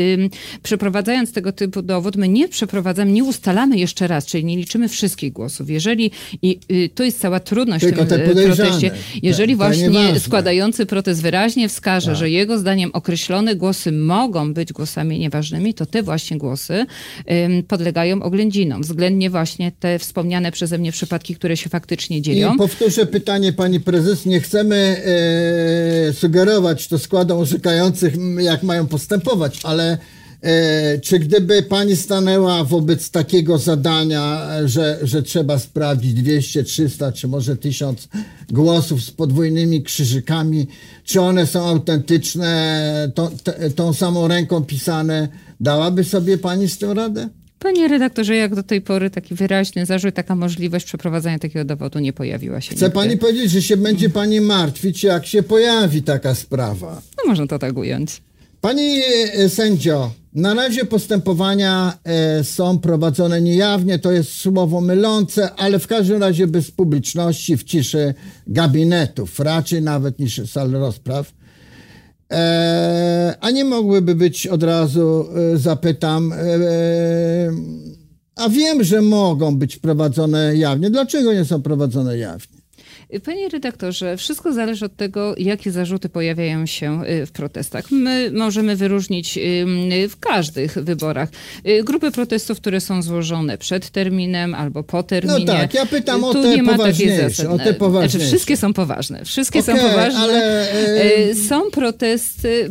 przeprowadzając 0.64 1.32
tego 1.34 1.52
typu 1.52 1.82
dowód, 1.82 2.16
my 2.16 2.28
nie 2.28 2.48
przeprowadzamy, 2.48 3.12
nie 3.12 3.24
ustalamy 3.24 3.78
jeszcze 3.78 4.08
raz, 4.08 4.26
czyli 4.26 4.46
nie 4.46 4.58
liczymy 4.58 4.90
wszystkich 4.90 5.34
głosów. 5.34 5.70
Jeżeli, 5.70 6.12
i 6.42 6.60
y, 6.72 6.90
to 6.96 7.04
jest 7.04 7.20
cała 7.20 7.40
trudność 7.40 7.86
Tylko 7.86 8.06
w 8.06 8.10
tym 8.10 8.22
y, 8.22 8.46
proteście, 8.46 8.92
jeżeli 9.24 9.56
właśnie 9.56 10.20
składający 10.20 10.86
protest 10.86 11.22
wyraźnie 11.22 11.70
wskaże, 11.70 12.08
tak. 12.08 12.16
że 12.16 12.30
jego 12.30 12.58
zdaniem 12.58 12.90
określone 12.94 13.56
głosy 13.56 13.92
mogą 13.92 14.54
być 14.54 14.74
głosami 14.74 15.20
nieważnymi, 15.20 15.74
to 15.74 15.86
te 15.86 16.04
właśnie 16.04 16.38
głosy 16.38 16.86
podlegają 17.68 18.24
oględzinom. 18.24 18.82
Względnie 18.82 19.30
właśnie 19.30 19.72
te 19.80 20.00
wspomniane 20.00 20.52
przeze 20.52 20.78
mnie 20.78 20.92
przypadki, 20.92 21.36
które 21.36 21.58
się 21.58 21.70
faktycznie 21.70 22.22
dzieją. 22.22 22.56
I 22.56 22.58
powtórzę 22.58 23.01
Pierwsze 23.02 23.20
pytanie, 23.20 23.54
pani 23.54 23.80
prezes. 23.80 24.26
Nie 24.26 24.40
chcemy 24.40 24.76
e, 24.76 26.14
sugerować 26.14 26.88
to 26.88 27.00
składom 27.00 27.40
orzekających, 27.40 28.14
jak 28.40 28.64
mają 28.64 28.88
postępować, 28.88 29.60
ale 29.64 29.98
e, 30.42 31.00
czy 31.00 31.20
gdyby 31.20 31.64
pani 31.64 31.96
stanęła 31.96 32.64
wobec 32.64 33.12
takiego 33.12 33.58
zadania, 33.58 34.48
że, 34.66 35.00
że 35.04 35.24
trzeba 35.24 35.60
sprawdzić 35.60 36.14
200, 36.14 36.64
300 36.64 37.12
czy 37.12 37.28
może 37.28 37.56
1000 37.58 38.08
głosów 38.50 39.04
z 39.04 39.12
podwójnymi 39.12 39.84
krzyżykami, 39.84 40.68
czy 41.04 41.22
one 41.22 41.48
są 41.48 41.66
autentyczne, 41.66 43.12
tą, 43.16 43.30
tą 43.76 43.94
samą 43.94 44.28
ręką 44.28 44.64
pisane, 44.64 45.28
dałaby 45.60 46.04
sobie 46.04 46.38
pani 46.38 46.68
z 46.70 46.78
tym 46.78 46.92
radę? 46.92 47.30
Panie 47.62 47.88
redaktorze, 47.88 48.36
jak 48.36 48.56
do 48.56 48.64
tej 48.64 48.82
pory 48.82 49.10
taki 49.10 49.36
wyraźny 49.36 49.86
zarzut, 49.86 50.16
taka 50.16 50.36
możliwość 50.36 50.86
przeprowadzania 50.86 51.40
takiego 51.40 51.66
dowodu 51.66 52.00
nie 52.00 52.14
pojawiła 52.14 52.62
się. 52.62 52.76
Chce 52.76 52.86
nigdy. 52.86 52.96
pani 52.96 53.18
powiedzieć, 53.18 53.52
że 53.52 53.62
się 53.62 53.78
będzie 53.78 54.10
pani 54.10 54.42
martwić, 54.42 55.04
jak 55.04 55.26
się 55.26 55.44
pojawi 55.44 56.04
taka 56.04 56.36
sprawa? 56.36 57.02
No 57.18 57.30
można 57.30 57.48
to 57.48 57.60
tak 57.60 57.78
ująć. 57.78 58.22
Pani 58.62 59.02
e, 59.34 59.50
sędzio, 59.50 60.12
na 60.34 60.54
razie 60.54 60.86
postępowania 60.86 61.98
e, 62.04 62.44
są 62.44 62.80
prowadzone 62.80 63.42
niejawnie, 63.42 64.00
to 64.00 64.12
jest 64.12 64.32
słowo 64.32 64.82
mylące, 64.82 65.52
ale 65.52 65.80
w 65.80 65.88
każdym 65.88 66.22
razie 66.22 66.48
bez 66.48 66.72
publiczności, 66.72 67.58
w 67.58 67.64
ciszy 67.64 68.14
gabinetów, 68.48 69.40
raczej 69.40 69.82
nawet 69.82 70.20
niż 70.20 70.50
sal 70.52 70.72
rozpraw. 70.72 71.34
E, 72.32 73.36
a 73.42 73.52
nie 73.52 73.66
mogłyby 73.66 74.16
być 74.16 74.48
od 74.48 74.64
razu, 74.64 75.26
e, 75.54 75.58
zapytam, 75.58 76.34
e, 76.34 76.38
a 78.36 78.50
wiem, 78.50 78.84
że 78.84 79.02
mogą 79.02 79.58
być 79.58 79.78
prowadzone 79.78 80.58
jawnie. 80.58 80.90
Dlaczego 80.90 81.34
nie 81.34 81.46
są 81.46 81.62
prowadzone 81.62 82.18
jawnie? 82.18 82.61
Panie 83.20 83.50
redaktorze, 83.50 84.18
wszystko 84.18 84.54
zależy 84.54 84.86
od 84.86 84.96
tego, 84.96 85.36
jakie 85.38 85.72
zarzuty 85.72 86.10
pojawiają 86.10 86.66
się 86.66 87.02
y, 87.06 87.26
w 87.26 87.32
protestach. 87.32 87.92
My 87.92 88.32
możemy 88.34 88.76
wyróżnić 88.76 89.40
w 90.10 90.20
każdych 90.20 90.74
wyborach 90.74 91.30
y, 91.68 91.84
grupy 91.84 92.12
protestów, 92.12 92.58
które 92.58 92.82
są 92.82 93.02
złożone 93.02 93.58
przed 93.58 93.90
terminem 93.90 94.56
albo 94.56 94.84
po 94.84 95.04
terminie. 95.04 95.46
No 95.46 95.54
tak, 95.54 95.74
ja 95.74 95.86
pytam 95.86 96.24
o 96.24 96.34
tu 96.34 96.44
te, 96.44 96.64
poważniejsze, 96.64 97.50
o 97.50 97.58
te 97.58 97.74
poważniejsze. 97.74 98.18
Znaczy, 98.18 98.28
wszystkie 98.28 98.58
są 98.58 98.74
poważne. 98.74 99.26
Wszystkie 99.26 99.60
okay, 99.60 99.80
są 99.80 99.90
poważne. 99.90 100.20
Ale... 100.20 100.76
Y, 101.30 101.36
są 101.36 101.62
protesty, 101.72 102.70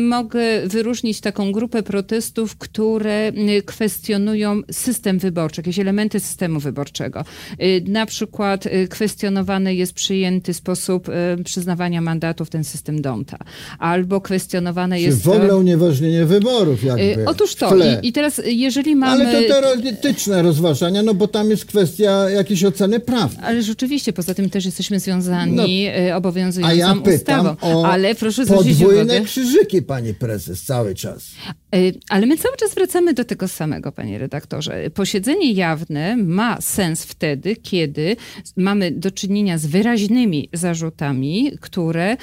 mogę 0.00 0.40
wyróżnić 0.64 1.20
taką 1.20 1.52
grupę 1.52 1.82
protestów, 1.82 2.56
które 2.56 3.32
kwestionują 3.66 4.60
system 4.70 5.18
wyborczy, 5.18 5.60
jakieś 5.60 5.78
elementy 5.78 6.20
systemu 6.20 6.60
wyborczego. 6.60 7.24
Na 7.86 8.06
przykład 8.06 8.64
kwestionowane 8.90 9.75
jest 9.76 9.92
przyjęty 9.92 10.54
sposób 10.54 11.08
y, 11.08 11.44
przyznawania 11.44 12.00
mandatów, 12.00 12.50
ten 12.50 12.64
system 12.64 13.02
Donta. 13.02 13.38
Albo 13.78 14.20
kwestionowane 14.20 15.00
jest... 15.00 15.22
w 15.22 15.28
ogóle 15.28 15.56
unieważnienie 15.56 16.24
wyborów 16.24 16.84
jakby. 16.84 17.02
Y, 17.02 17.24
otóż 17.26 17.54
to. 17.54 17.76
I, 17.76 18.08
I, 18.08 18.12
teraz 18.12 18.42
jeżeli 18.46 18.96
mamy... 18.96 19.28
Ale 19.28 19.42
to 19.42 19.48
teoretyczne 19.48 20.42
rozważania, 20.42 21.02
no 21.02 21.14
bo 21.14 21.28
tam 21.28 21.50
jest 21.50 21.64
kwestia 21.64 22.30
jakiejś 22.30 22.64
oceny 22.64 23.00
prawnej. 23.00 23.44
Ale 23.44 23.62
rzeczywiście, 23.62 24.12
poza 24.12 24.34
tym 24.34 24.50
też 24.50 24.64
jesteśmy 24.64 25.00
związani 25.00 25.88
no, 26.10 26.16
obowiązującą 26.16 26.72
a 26.72 26.74
ja 26.74 26.94
pytam 27.04 27.46
ustawą. 27.46 27.80
O 27.80 27.86
ale 27.86 28.14
proszę 28.14 28.42
uwagę... 28.42 29.20
krzyżyki, 29.20 29.82
pani 29.82 30.14
prezes, 30.14 30.62
cały 30.62 30.94
czas. 30.94 31.30
Ale 32.08 32.26
my 32.26 32.36
cały 32.36 32.56
czas 32.56 32.74
wracamy 32.74 33.14
do 33.14 33.24
tego 33.24 33.48
samego, 33.48 33.92
panie 33.92 34.18
redaktorze. 34.18 34.90
Posiedzenie 34.90 35.52
jawne 35.52 36.16
ma 36.16 36.60
sens 36.60 37.04
wtedy, 37.04 37.56
kiedy 37.56 38.16
mamy 38.56 38.90
do 38.90 39.10
czynienia 39.10 39.58
z 39.58 39.66
wyraźnymi 39.66 40.48
zarzutami, 40.52 41.52
które 41.60 42.16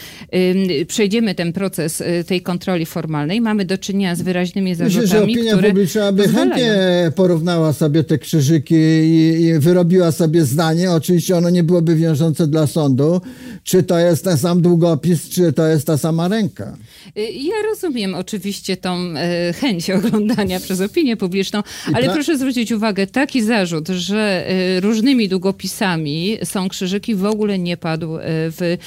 przejdziemy 0.88 1.36
ten 1.36 1.54
proces 1.54 2.02
y, 2.02 2.24
tej 2.28 2.42
kontroli 2.42 2.86
formalnej, 2.86 3.42
mamy 3.42 3.66
do 3.66 3.78
czynienia 3.78 4.16
z 4.16 4.22
wyraźnymi 4.22 4.76
zarzutami, 4.76 5.04
Myślę, 5.04 5.18
że 5.18 5.24
opinia 5.24 5.52
które 5.54 5.68
publiczna 5.68 6.12
by 6.12 6.28
chętnie 6.28 6.76
porównała 7.16 7.74
sobie 7.74 8.04
te 8.04 8.18
krzyżyki 8.18 8.76
i, 8.76 9.42
i 9.44 9.60
wyrobiła 9.60 10.12
sobie 10.12 10.46
zdanie. 10.46 10.92
Oczywiście 10.92 11.38
ono 11.38 11.50
nie 11.50 11.64
byłoby 11.64 11.96
wiążące 11.96 12.48
dla 12.48 12.68
sądu, 12.68 13.22
czy 13.64 13.84
to 13.84 14.00
jest 14.00 14.24
ten 14.24 14.38
sam 14.38 14.62
długopis, 14.62 15.30
czy 15.30 15.54
to 15.54 15.68
jest 15.68 15.88
ta 15.88 15.98
sama 15.98 16.28
ręka. 16.28 16.78
Y, 17.18 17.22
ja 17.22 17.56
rozumiem 17.70 18.16
oczywiście 18.16 18.78
tą 18.78 19.14
chęć 19.62 19.90
oglądania 19.90 20.60
przez 20.60 20.82
opinię 20.82 21.18
publiczną, 21.18 21.64
ale 21.94 22.10
proszę 22.10 22.38
zwrócić 22.38 22.72
uwagę, 22.72 23.08
taki 23.08 23.42
zarzut, 23.42 23.88
że 23.88 24.46
e, 24.48 24.80
różnymi 24.80 25.30
długopisami 25.30 26.38
są 26.44 26.70
krzyżyki 26.70 27.16
w 27.16 27.26
ogóle 27.26 27.60
nie 27.60 27.78
padł 27.78 28.18
e, 28.18 28.22
w 28.26 28.78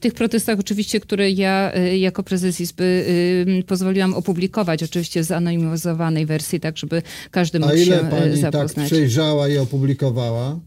tych 0.00 0.14
protestach 0.14 0.58
oczywiście, 0.58 1.00
które 1.00 1.30
ja 1.30 1.72
jako 1.98 2.22
prezes 2.22 2.60
Izby 2.60 3.04
pozwoliłam 3.66 4.14
opublikować, 4.14 4.82
oczywiście 4.82 5.20
w 5.20 5.24
zanonimizowanej 5.24 6.26
wersji, 6.26 6.60
tak 6.60 6.78
żeby 6.78 7.02
każdy 7.30 7.60
mógł 7.60 7.72
A 7.72 7.74
ile 7.74 7.84
się 7.84 8.04
pani 8.10 8.30
tak 8.30 8.36
zapoznać. 8.36 8.74
tak 8.74 8.86
przejrzała 8.86 9.48
i 9.48 9.58
opublikowała? 9.58 10.60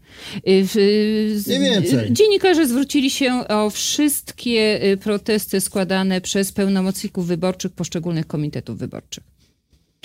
Nie 1.46 1.60
więcej. 1.60 2.12
Dziennikarze 2.12 2.66
zwrócili 2.66 3.10
się 3.10 3.48
o 3.48 3.70
wszystkie 3.70 4.80
protesty 5.02 5.60
składane 5.60 6.20
przez 6.20 6.52
pełnomocników 6.52 7.26
wyborczych 7.26 7.72
poszczególnych 7.72 8.26
komitetów 8.26 8.78
wyborczych. 8.78 9.13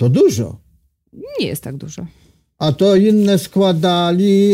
To 0.00 0.08
dużo. 0.08 0.60
Nie 1.12 1.46
jest 1.46 1.62
tak 1.62 1.76
dużo. 1.76 2.06
A 2.58 2.72
to 2.72 2.96
inne 2.96 3.38
składali 3.38 4.52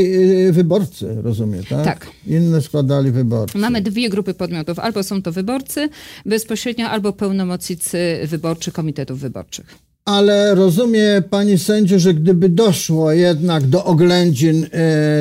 y, 0.49 0.53
wyborcy, 0.53 1.17
rozumiem, 1.23 1.65
tak? 1.65 1.85
Tak. 1.85 2.07
Inne 2.27 2.63
składali 2.63 3.11
wyborcy. 3.11 3.59
Mamy 3.59 3.83
dwie 3.83 4.11
grupy 4.11 4.35
podmiotów. 4.35 4.79
Albo 4.79 5.03
są 5.03 5.23
to 5.23 5.33
wyborcy 5.33 5.89
bezpośrednio, 6.27 6.89
albo 6.89 7.13
pełnomocnicy 7.13 7.99
wyborczy 8.25 8.73
komitetów 8.73 9.21
wyborczych. 9.21 9.67
Ale 10.05 10.55
rozumie 10.55 11.23
pani 11.31 11.59
sędzio, 11.59 11.99
że 11.99 12.15
gdyby 12.15 12.49
doszło 12.49 13.13
jednak 13.13 13.67
do 13.67 13.85
oględzin 13.85 14.65
y, 14.65 14.69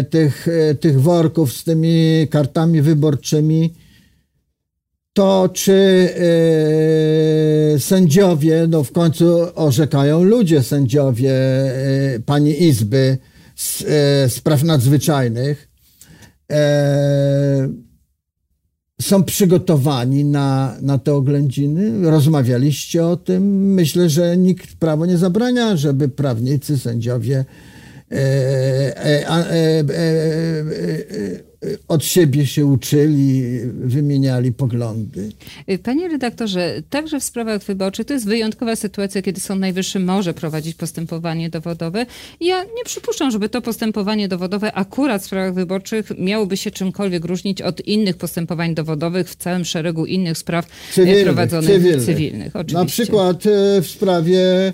tych, 0.04 0.48
y, 0.48 0.76
tych 0.76 1.02
worków 1.02 1.54
z 1.54 1.64
tymi 1.64 2.28
kartami 2.30 2.82
wyborczymi, 2.82 3.74
to 5.16 5.50
czy 5.54 6.10
yy, 7.74 7.80
sędziowie, 7.80 8.68
no 8.70 8.84
w 8.84 8.92
końcu 8.92 9.38
orzekają 9.56 10.24
ludzie 10.24 10.64
sędziowie 10.64 11.34
yy, 12.14 12.20
pani 12.20 12.64
Izby 12.64 13.18
z 13.56 13.82
yy, 13.82 13.88
spraw 14.30 14.64
nadzwyczajnych, 14.64 15.70
są 19.02 19.24
przygotowani 19.24 20.26
na, 20.26 20.78
na 20.82 20.98
te 20.98 21.14
oględziny? 21.14 22.10
Rozmawialiście 22.10 23.06
o 23.06 23.18
tym? 23.18 23.74
Myślę, 23.74 24.10
że 24.10 24.38
nikt 24.38 24.76
prawo 24.76 25.06
nie 25.06 25.18
zabrania, 25.18 25.78
żeby 25.78 26.10
prawnicy, 26.10 26.78
sędziowie 26.78 27.46
e, 28.12 28.16
od 31.88 32.06
siebie 32.06 32.46
się 32.46 32.66
uczyli, 32.66 33.60
wymieniali 33.74 34.52
poglądy. 34.52 35.32
Panie 35.84 36.08
redaktorze, 36.08 36.82
także 36.90 37.20
w 37.20 37.24
sprawach 37.24 37.64
wyborczych 37.64 38.06
to 38.06 38.14
jest 38.14 38.26
wyjątkowa 38.26 38.76
sytuacja, 38.76 39.22
kiedy 39.22 39.40
Sąd 39.40 39.62
Najwyższy 39.62 40.00
może 40.00 40.34
prowadzić 40.34 40.76
postępowanie 40.76 41.50
dowodowe. 41.50 42.06
Ja 42.42 42.64
nie 42.64 42.84
przypuszczam, 42.86 43.32
żeby 43.32 43.50
to 43.50 43.62
postępowanie 43.62 44.28
dowodowe 44.28 44.74
akurat 44.74 45.22
w 45.22 45.26
sprawach 45.26 45.54
wyborczych 45.54 46.12
miałoby 46.18 46.58
się 46.58 46.72
czymkolwiek 46.72 47.26
różnić 47.26 47.62
od 47.62 47.88
innych 47.88 48.18
postępowań 48.18 48.76
dowodowych 48.76 49.30
w 49.30 49.36
całym 49.36 49.66
szeregu 49.66 50.06
innych 50.06 50.38
spraw 50.38 50.68
cywilnych, 50.92 51.24
prowadzonych 51.24 51.70
cywilnych. 51.70 52.06
cywilnych 52.06 52.56
oczywiście. 52.56 52.80
Na 52.80 52.86
przykład 52.86 53.44
w 53.82 53.88
sprawie 53.88 54.74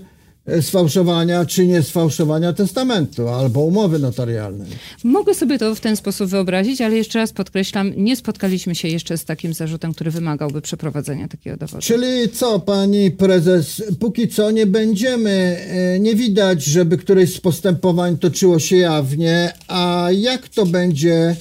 sfałszowania 0.61 1.45
czy 1.45 1.67
nie 1.67 1.83
sfałszowania 1.83 2.53
testamentu 2.53 3.27
albo 3.27 3.59
umowy 3.59 3.99
notarialnej. 3.99 4.67
Mogę 5.03 5.33
sobie 5.33 5.59
to 5.59 5.75
w 5.75 5.79
ten 5.79 5.95
sposób 5.95 6.29
wyobrazić, 6.29 6.81
ale 6.81 6.95
jeszcze 6.95 7.19
raz 7.19 7.33
podkreślam, 7.33 7.91
nie 7.97 8.15
spotkaliśmy 8.15 8.75
się 8.75 8.87
jeszcze 8.87 9.17
z 9.17 9.25
takim 9.25 9.53
zarzutem, 9.53 9.93
który 9.93 10.11
wymagałby 10.11 10.61
przeprowadzenia 10.61 11.27
takiego 11.27 11.57
dowodu. 11.57 11.81
Czyli 11.81 12.29
co, 12.33 12.59
pani 12.59 13.11
prezes, 13.11 13.83
póki 13.99 14.27
co 14.27 14.51
nie 14.51 14.65
będziemy, 14.65 15.57
e, 15.69 15.99
nie 15.99 16.15
widać, 16.15 16.63
żeby 16.63 16.97
któreś 16.97 17.35
z 17.35 17.39
postępowań 17.39 18.17
toczyło 18.17 18.59
się 18.59 18.77
jawnie, 18.77 19.53
a 19.67 20.07
jak 20.11 20.49
to 20.49 20.65
będzie 20.65 21.35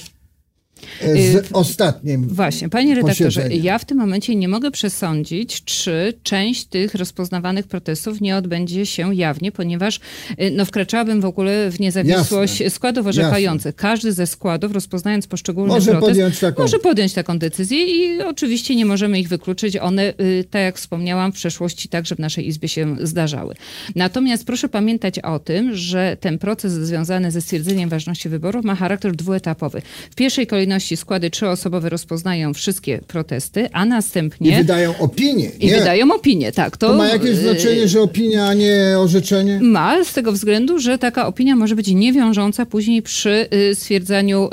z 1.01 1.35
y, 1.35 1.43
ostatnim. 1.53 2.27
Właśnie, 2.27 2.69
panie 2.69 2.95
redaktorze, 2.95 3.49
ja 3.49 3.77
w 3.77 3.85
tym 3.85 3.97
momencie 3.97 4.35
nie 4.35 4.47
mogę 4.47 4.71
przesądzić, 4.71 5.63
czy 5.63 6.13
część 6.23 6.65
tych 6.65 6.95
rozpoznawanych 6.95 7.67
protestów 7.67 8.21
nie 8.21 8.37
odbędzie 8.37 8.85
się 8.85 9.15
jawnie, 9.15 9.51
ponieważ 9.51 9.99
y, 10.41 10.51
no, 10.51 10.65
wkraczałabym 10.65 11.21
w 11.21 11.25
ogóle 11.25 11.71
w 11.71 11.79
niezawisłość 11.79 12.59
Jasne. 12.59 12.69
składów 12.69 13.07
orzekających. 13.07 13.65
Jasne. 13.65 13.89
Każdy 13.89 14.11
ze 14.11 14.27
składów, 14.27 14.71
rozpoznając 14.71 15.27
poszczególny 15.27 15.73
może 15.73 15.91
protest, 15.91 16.09
podjąć 16.09 16.39
taką... 16.39 16.63
może 16.63 16.79
podjąć 16.79 17.13
taką 17.13 17.39
decyzję 17.39 17.85
i 17.85 18.21
oczywiście 18.21 18.75
nie 18.75 18.85
możemy 18.85 19.19
ich 19.19 19.27
wykluczyć. 19.27 19.77
One, 19.77 20.13
y, 20.21 20.45
tak 20.49 20.61
jak 20.61 20.77
wspomniałam, 20.77 21.31
w 21.31 21.35
przeszłości 21.35 21.89
także 21.89 22.15
w 22.15 22.19
naszej 22.19 22.47
Izbie 22.47 22.67
się 22.67 22.95
zdarzały. 23.01 23.55
Natomiast 23.95 24.45
proszę 24.45 24.69
pamiętać 24.69 25.19
o 25.19 25.39
tym, 25.39 25.75
że 25.75 26.17
ten 26.19 26.37
proces 26.37 26.73
związany 26.73 27.31
ze 27.31 27.41
stwierdzeniem 27.41 27.89
ważności 27.89 28.29
wyborów 28.29 28.65
ma 28.65 28.75
charakter 28.75 29.15
dwuetapowy. 29.15 29.81
W 30.11 30.15
pierwszej 30.15 30.47
kolejności 30.47 30.70
kolejności 30.71 30.97
składy 30.97 31.29
trzyosobowe 31.29 31.89
rozpoznają 31.89 32.53
wszystkie 32.53 32.99
protesty, 33.07 33.69
a 33.71 33.85
następnie... 33.85 34.51
I 34.51 34.55
wydają 34.55 34.97
opinię. 34.97 35.51
I 35.59 35.69
wydają 35.69 36.13
opinię, 36.13 36.51
tak. 36.51 36.77
To, 36.77 36.87
to 36.87 36.95
ma 36.95 37.07
jakieś 37.07 37.35
znaczenie, 37.35 37.87
że 37.87 38.01
opinia, 38.01 38.47
a 38.47 38.53
nie 38.53 38.95
orzeczenie? 38.97 39.59
Ma, 39.61 40.03
z 40.03 40.13
tego 40.13 40.31
względu, 40.31 40.79
że 40.79 40.97
taka 40.97 41.27
opinia 41.27 41.55
może 41.55 41.75
być 41.75 41.87
niewiążąca 41.87 42.65
później 42.65 43.01
przy 43.01 43.47
y, 43.71 43.75
stwierdzaniu 43.75 44.49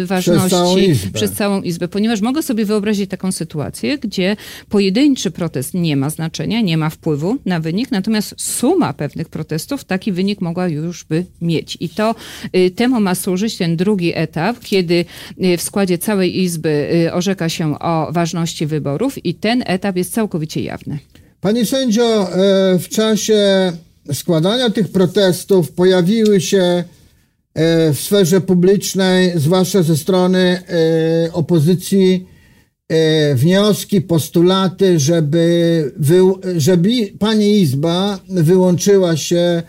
y, 0.00 0.06
ważności 0.06 0.48
przez 0.48 0.50
całą, 0.50 0.76
izbę. 0.76 1.10
przez 1.12 1.32
całą 1.32 1.62
Izbę. 1.62 1.88
Ponieważ 1.88 2.20
mogę 2.20 2.42
sobie 2.42 2.64
wyobrazić 2.64 3.10
taką 3.10 3.32
sytuację, 3.32 3.98
gdzie 3.98 4.36
pojedynczy 4.68 5.30
protest 5.30 5.74
nie 5.74 5.96
ma 5.96 6.10
znaczenia, 6.10 6.60
nie 6.60 6.76
ma 6.76 6.90
wpływu 6.90 7.38
na 7.44 7.60
wynik, 7.60 7.90
natomiast 7.90 8.34
suma 8.36 8.92
pewnych 8.92 9.28
protestów 9.28 9.84
taki 9.84 10.12
wynik 10.12 10.40
mogła 10.40 10.68
już 10.68 11.04
by 11.04 11.24
mieć. 11.40 11.76
I 11.80 11.88
to 11.88 12.14
y, 12.56 12.70
temu 12.70 13.00
ma 13.00 13.14
służyć 13.14 13.56
ten 13.56 13.76
drugi 13.76 14.12
etap, 14.14 14.56
kiedy 14.60 14.91
kiedy 14.92 15.04
y, 15.54 15.56
w 15.56 15.62
składzie 15.62 15.98
całej 15.98 16.42
Izby 16.42 16.88
y, 17.06 17.12
orzeka 17.12 17.48
się 17.48 17.78
o 17.78 18.12
ważności 18.12 18.66
wyborów 18.66 19.24
i 19.26 19.34
ten 19.34 19.62
etap 19.66 19.96
jest 19.96 20.12
całkowicie 20.12 20.62
jawny. 20.62 20.98
Pani 21.40 21.66
sędzio, 21.66 22.32
e, 22.32 22.78
w 22.78 22.88
czasie 22.88 23.72
składania 24.12 24.70
tych 24.70 24.88
protestów 24.88 25.72
pojawiły 25.72 26.40
się 26.40 26.62
e, 26.62 26.84
w 27.92 28.00
sferze 28.00 28.40
publicznej, 28.40 29.32
zwłaszcza 29.36 29.82
ze 29.82 29.96
strony 29.96 30.38
e, 31.28 31.32
opozycji, 31.32 32.26
wnioski, 33.34 34.00
postulaty, 34.00 34.98
żeby, 34.98 35.92
żeby 36.56 36.88
pani 37.18 37.60
Izba 37.60 38.18
wyłączyła 38.28 39.16
się 39.16 39.62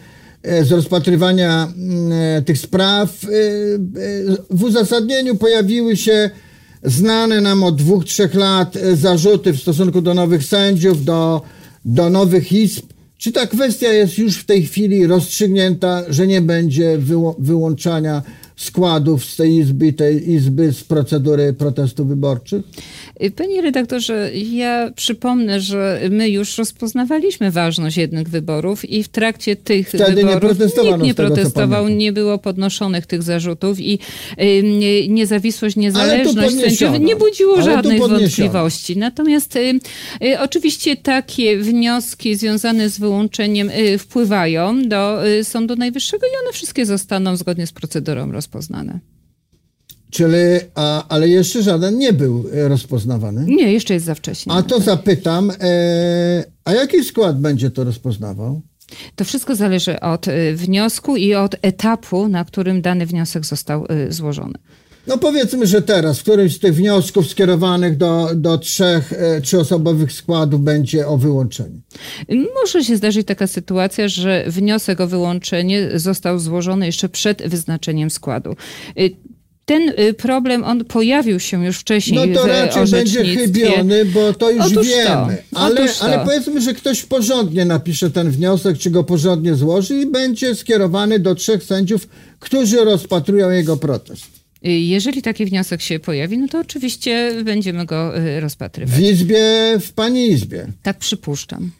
z 0.63 0.71
rozpatrywania 0.71 1.73
mm, 1.77 2.11
e, 2.11 2.41
tych 2.41 2.57
spraw. 2.57 3.23
E, 3.23 3.27
w 4.49 4.63
uzasadnieniu 4.63 5.35
pojawiły 5.35 5.97
się 5.97 6.29
znane 6.83 7.41
nam 7.41 7.63
od 7.63 7.75
dwóch, 7.75 8.05
trzech 8.05 8.33
lat 8.33 8.77
zarzuty 8.93 9.53
w 9.53 9.61
stosunku 9.61 10.01
do 10.01 10.13
nowych 10.13 10.43
sędziów, 10.43 11.05
do, 11.05 11.41
do 11.85 12.09
nowych 12.09 12.51
izb. 12.51 12.85
Czy 13.17 13.31
ta 13.31 13.47
kwestia 13.47 13.93
jest 13.93 14.17
już 14.17 14.37
w 14.37 14.45
tej 14.45 14.63
chwili 14.63 15.07
rozstrzygnięta, 15.07 16.03
że 16.09 16.27
nie 16.27 16.41
będzie 16.41 16.99
wyłączania 17.39 18.21
składów 18.55 19.25
z 19.25 19.35
tej 19.35 19.55
izby, 19.55 19.93
tej 19.93 20.31
izby 20.31 20.73
z 20.73 20.83
procedury 20.83 21.53
protestów 21.53 22.07
wyborczych? 22.07 22.61
Panie 23.35 23.61
redaktorze, 23.61 24.31
ja 24.33 24.91
przypomnę, 24.95 25.61
że 25.61 26.01
my 26.09 26.29
już 26.29 26.57
rozpoznawaliśmy 26.57 27.51
ważność 27.51 27.97
jednych 27.97 28.29
wyborów 28.29 28.89
i 28.89 29.03
w 29.03 29.07
trakcie 29.07 29.55
tych 29.55 29.89
Wtedy 29.89 30.15
wyborów 30.15 30.59
nie 30.59 30.65
nikt 30.65 31.03
nie 31.03 31.13
tego, 31.13 31.35
protestował, 31.35 31.87
nie 31.87 32.13
było 32.13 32.37
podnoszonych 32.37 33.05
tych 33.05 33.23
zarzutów 33.23 33.79
i 33.79 33.99
y, 34.41 35.07
niezawisłość, 35.09 35.75
niezależność 35.75 36.55
sędziów 36.55 36.99
nie 36.99 37.15
budziło 37.15 37.61
żadnych 37.61 37.99
wątpliwości. 37.99 38.97
Natomiast 38.97 39.55
y, 39.55 39.79
y, 40.23 40.39
oczywiście 40.39 40.95
takie 40.95 41.57
wnioski 41.57 42.35
związane 42.35 42.89
z 42.89 42.99
wyłączeniem 42.99 43.69
y, 43.69 43.97
wpływają 43.97 44.87
do 44.87 45.27
y, 45.27 45.43
Sądu 45.43 45.75
Najwyższego 45.75 46.27
i 46.27 46.43
one 46.43 46.53
wszystkie 46.53 46.85
zostaną 46.85 47.37
zgodnie 47.37 47.67
z 47.67 47.71
procedurą 47.71 48.31
rozpoznane. 48.31 48.42
Czyli, 50.11 50.59
a, 50.75 51.07
ale 51.07 51.29
jeszcze 51.29 51.63
żaden 51.63 51.97
nie 51.97 52.13
był 52.13 52.45
e, 52.53 52.67
rozpoznawany? 52.67 53.45
Nie, 53.47 53.71
jeszcze 53.73 53.93
jest 53.93 54.05
za 54.05 54.15
wcześnie. 54.15 54.53
A 54.53 54.63
to 54.63 54.79
zapytam, 54.79 55.51
e, 55.61 56.43
a 56.65 56.73
jaki 56.73 57.03
skład 57.03 57.39
będzie 57.39 57.71
to 57.71 57.83
rozpoznawał? 57.83 58.61
To 59.15 59.25
wszystko 59.25 59.55
zależy 59.55 59.99
od 59.99 60.27
e, 60.27 60.53
wniosku 60.53 61.15
i 61.15 61.33
od 61.33 61.55
etapu, 61.61 62.27
na 62.27 62.45
którym 62.45 62.81
dany 62.81 63.05
wniosek 63.05 63.45
został 63.45 63.85
e, 63.89 64.11
złożony. 64.11 64.59
No 65.07 65.17
powiedzmy, 65.17 65.67
że 65.67 65.81
teraz 65.81 66.19
w 66.19 66.21
którymś 66.21 66.55
z 66.55 66.59
tych 66.59 66.75
wniosków 66.75 67.29
skierowanych 67.29 67.97
do, 67.97 68.29
do 68.35 68.57
trzech, 68.57 69.13
e, 69.13 69.41
trzyosobowych 69.41 70.11
składów 70.13 70.61
będzie 70.61 71.07
o 71.07 71.17
wyłączenie. 71.17 71.79
Może 72.61 72.83
się 72.83 72.97
zdarzyć 72.97 73.27
taka 73.27 73.47
sytuacja, 73.47 74.07
że 74.07 74.45
wniosek 74.47 74.99
o 74.99 75.07
wyłączenie 75.07 75.89
został 75.95 76.39
złożony 76.39 76.85
jeszcze 76.85 77.09
przed 77.09 77.47
wyznaczeniem 77.47 78.09
składu 78.09 78.55
ten 79.65 79.93
y, 79.99 80.13
problem, 80.13 80.63
on 80.63 80.85
pojawił 80.85 81.39
się 81.39 81.65
już 81.65 81.77
wcześniej 81.77 82.29
No 82.29 82.41
to 82.41 82.47
raczej 82.47 82.87
będzie 82.87 83.25
chybiony, 83.25 84.05
bo 84.05 84.33
to 84.33 84.51
już 84.51 84.65
Otóż 84.65 84.87
wiemy. 84.87 85.37
To. 85.53 85.59
Ale, 85.59 85.87
ale 86.01 86.25
powiedzmy, 86.25 86.61
że 86.61 86.73
ktoś 86.73 87.03
porządnie 87.03 87.65
napisze 87.65 88.11
ten 88.11 88.31
wniosek, 88.31 88.77
czy 88.77 88.89
go 88.89 89.03
porządnie 89.03 89.55
złoży 89.55 90.01
i 90.01 90.05
będzie 90.05 90.55
skierowany 90.55 91.19
do 91.19 91.35
trzech 91.35 91.63
sędziów, 91.63 92.07
którzy 92.39 92.85
rozpatrują 92.85 93.49
jego 93.49 93.77
protest. 93.77 94.42
Y, 94.65 94.69
jeżeli 94.71 95.21
taki 95.21 95.45
wniosek 95.45 95.81
się 95.81 95.99
pojawi, 95.99 96.37
no 96.37 96.47
to 96.47 96.59
oczywiście 96.59 97.31
będziemy 97.43 97.85
go 97.85 98.17
y, 98.19 98.39
rozpatrywać. 98.39 98.95
W 98.95 98.99
izbie, 98.99 99.43
w 99.81 99.93
pani 99.93 100.27
izbie. 100.27 100.67
Tak 100.83 100.97
przypuszczam. 100.97 101.71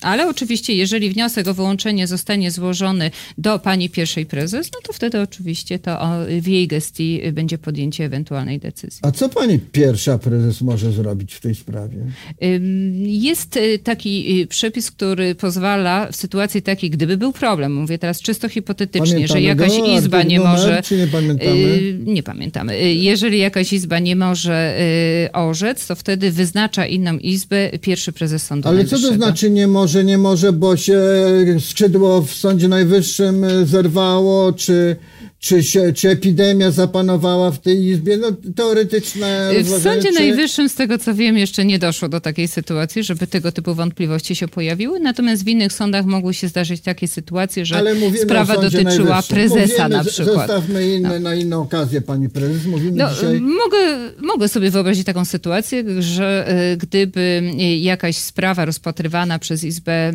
Ale 0.00 0.28
oczywiście, 0.28 0.74
jeżeli 0.74 1.10
wniosek 1.10 1.48
o 1.48 1.54
wyłączenie 1.54 2.06
zostanie 2.06 2.50
złożony 2.50 3.10
do 3.38 3.58
pani 3.58 3.90
pierwszej 3.90 4.26
prezes, 4.26 4.70
no 4.72 4.78
to 4.86 4.92
wtedy 4.92 5.20
oczywiście 5.20 5.78
to 5.78 5.98
w 6.40 6.46
jej 6.46 6.68
gestii 6.68 7.20
będzie 7.32 7.58
podjęcie 7.58 8.04
ewentualnej 8.04 8.58
decyzji. 8.58 9.00
A 9.02 9.10
co 9.10 9.28
pani 9.28 9.58
pierwsza 9.58 10.18
prezes 10.18 10.60
może 10.60 10.92
zrobić 10.92 11.34
w 11.34 11.40
tej 11.40 11.54
sprawie? 11.54 11.96
Jest 13.02 13.56
y, 13.56 13.78
taki 13.78 14.42
y, 14.42 14.46
przepis, 14.46 14.90
który 14.90 15.34
pozwala 15.34 16.08
w 16.12 16.16
sytuacji 16.16 16.62
takiej, 16.62 16.90
gdyby 16.90 17.16
był 17.16 17.32
problem, 17.32 17.74
mówię 17.74 17.98
teraz 17.98 18.20
czysto 18.20 18.48
hipotetycznie, 18.48 19.14
pamiętamy 19.14 19.40
że 19.40 19.46
jakaś 19.46 19.78
go, 19.78 19.86
izba 19.98 20.22
nie 20.22 20.40
może. 20.40 20.82
Czy 20.82 20.96
nie 20.96 21.06
pamiętamy? 21.06 21.50
Y, 21.50 21.98
nie 22.04 22.22
pamiętamy. 22.22 22.94
Jeżeli 22.94 23.38
jakaś 23.38 23.72
izba 23.72 23.98
nie 23.98 24.16
może 24.16 24.78
orzec, 25.32 25.86
to 25.86 25.94
wtedy 25.94 26.30
wyznacza 26.30 26.86
inną 26.86 27.18
izbę 27.18 27.70
pierwszy 27.78 28.12
prezes 28.12 28.46
sądu. 28.46 28.68
Ale 28.68 28.84
co 28.84 28.98
to 28.98 29.14
znaczy 29.14 29.50
nie 29.50 29.66
może? 29.66 29.83
Może 29.84 30.04
nie 30.04 30.18
może, 30.18 30.52
bo 30.52 30.76
się 30.76 31.00
skrzydło 31.60 32.22
w 32.22 32.30
Sądzie 32.30 32.68
Najwyższym 32.68 33.46
zerwało, 33.64 34.52
czy, 34.52 34.96
czy, 35.44 35.62
się, 35.62 35.92
czy 35.92 36.08
epidemia 36.08 36.70
zapanowała 36.70 37.50
w 37.50 37.58
tej 37.58 37.84
izbie? 37.84 38.16
No, 38.16 38.28
teoretyczne 38.56 39.50
W 39.62 39.82
Sądzie 39.82 40.08
czy... 40.08 40.14
Najwyższym, 40.14 40.68
z 40.68 40.74
tego 40.74 40.98
co 40.98 41.14
wiem, 41.14 41.38
jeszcze 41.38 41.64
nie 41.64 41.78
doszło 41.78 42.08
do 42.08 42.20
takiej 42.20 42.48
sytuacji, 42.48 43.04
żeby 43.04 43.26
tego 43.26 43.52
typu 43.52 43.74
wątpliwości 43.74 44.36
się 44.36 44.48
pojawiły. 44.48 45.00
Natomiast 45.00 45.44
w 45.44 45.48
innych 45.48 45.72
sądach 45.72 46.06
mogły 46.06 46.34
się 46.34 46.48
zdarzyć 46.48 46.80
takie 46.80 47.08
sytuacje, 47.08 47.66
że 47.66 47.84
sprawa 48.22 48.56
dotyczyła 48.56 49.22
prezesa 49.22 49.82
mówimy, 49.82 49.88
na 49.88 50.04
przykład. 50.04 50.36
Zostawmy 50.36 50.88
inne, 50.96 51.08
no. 51.08 51.20
na 51.20 51.34
inną 51.34 51.62
okazję, 51.62 52.00
pani 52.00 52.28
prezes. 52.28 52.66
Mówimy 52.66 52.96
no, 52.96 53.14
dzisiaj... 53.14 53.40
mogę, 53.40 54.10
mogę 54.22 54.48
sobie 54.48 54.70
wyobrazić 54.70 55.06
taką 55.06 55.24
sytuację, 55.24 56.02
że 56.02 56.48
e, 56.48 56.76
gdyby 56.76 57.42
jakaś 57.80 58.16
sprawa 58.16 58.64
rozpatrywana 58.64 59.38
przez 59.38 59.64
Izbę, 59.64 60.12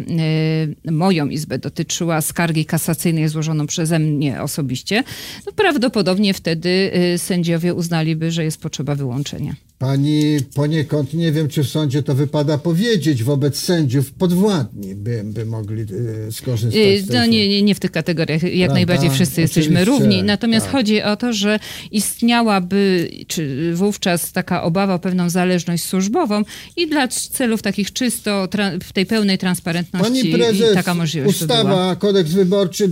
moją 0.92 1.28
Izbę, 1.28 1.60
dotyczyła 1.60 2.22
skargi 2.22 2.66
kasacyjnej 2.66 3.28
złożoną 3.28 3.68
przeze 3.68 4.00
mnie 4.00 4.42
osobiście, 4.42 5.04
no 5.46 5.52
prawdopodobnie 5.52 6.34
wtedy 6.34 6.92
y, 7.14 7.18
sędziowie 7.18 7.74
uznaliby, 7.74 8.32
że 8.32 8.44
jest 8.44 8.62
potrzeba 8.62 8.96
wyłączenia. 8.96 9.56
Pani 9.80 10.38
poniekąd, 10.56 11.14
nie 11.14 11.32
wiem 11.32 11.48
czy 11.48 11.64
w 11.64 11.68
sądzie 11.68 12.04
to 12.04 12.16
wypada 12.16 12.58
powiedzieć, 12.58 13.24
wobec 13.24 13.60
sędziów 13.60 14.12
podwładni 14.12 14.96
by, 14.96 15.22
by 15.26 15.46
mogli 15.46 15.82
y, 15.82 16.32
skorzystać 16.32 17.00
z 17.00 17.08
tego. 17.08 17.20
No 17.20 17.26
nie, 17.26 17.50
nie, 17.50 17.62
nie 17.62 17.76
w 17.76 17.80
tych 17.80 17.92
kategoriach, 17.92 18.44
jak 18.44 18.52
Prawda? 18.52 18.74
najbardziej 18.74 19.10
wszyscy 19.10 19.42
jesteśmy 19.42 19.86
równi. 19.86 20.24
Natomiast 20.24 20.66
tak. 20.66 20.76
chodzi 20.76 21.04
o 21.04 21.16
to, 21.16 21.34
że 21.34 21.60
istniałaby 21.92 23.10
czy 23.28 23.74
wówczas 23.74 24.32
taka 24.32 24.64
obawa 24.64 24.94
o 24.94 25.00
pewną 25.00 25.30
zależność 25.30 25.84
służbową 25.84 26.44
i 26.78 26.88
dla 26.88 27.08
celów 27.08 27.62
takich 27.62 27.94
czysto 27.94 28.48
w 28.84 28.94
tej 28.94 29.06
pełnej 29.06 29.38
transparentności 29.38 30.14
Pani 30.14 30.34
prezes, 30.34 30.74
taka 30.74 30.94
możliwość 30.94 31.42
ustawa, 31.42 31.96
kodeks 31.96 32.32
wyborczy 32.32 32.84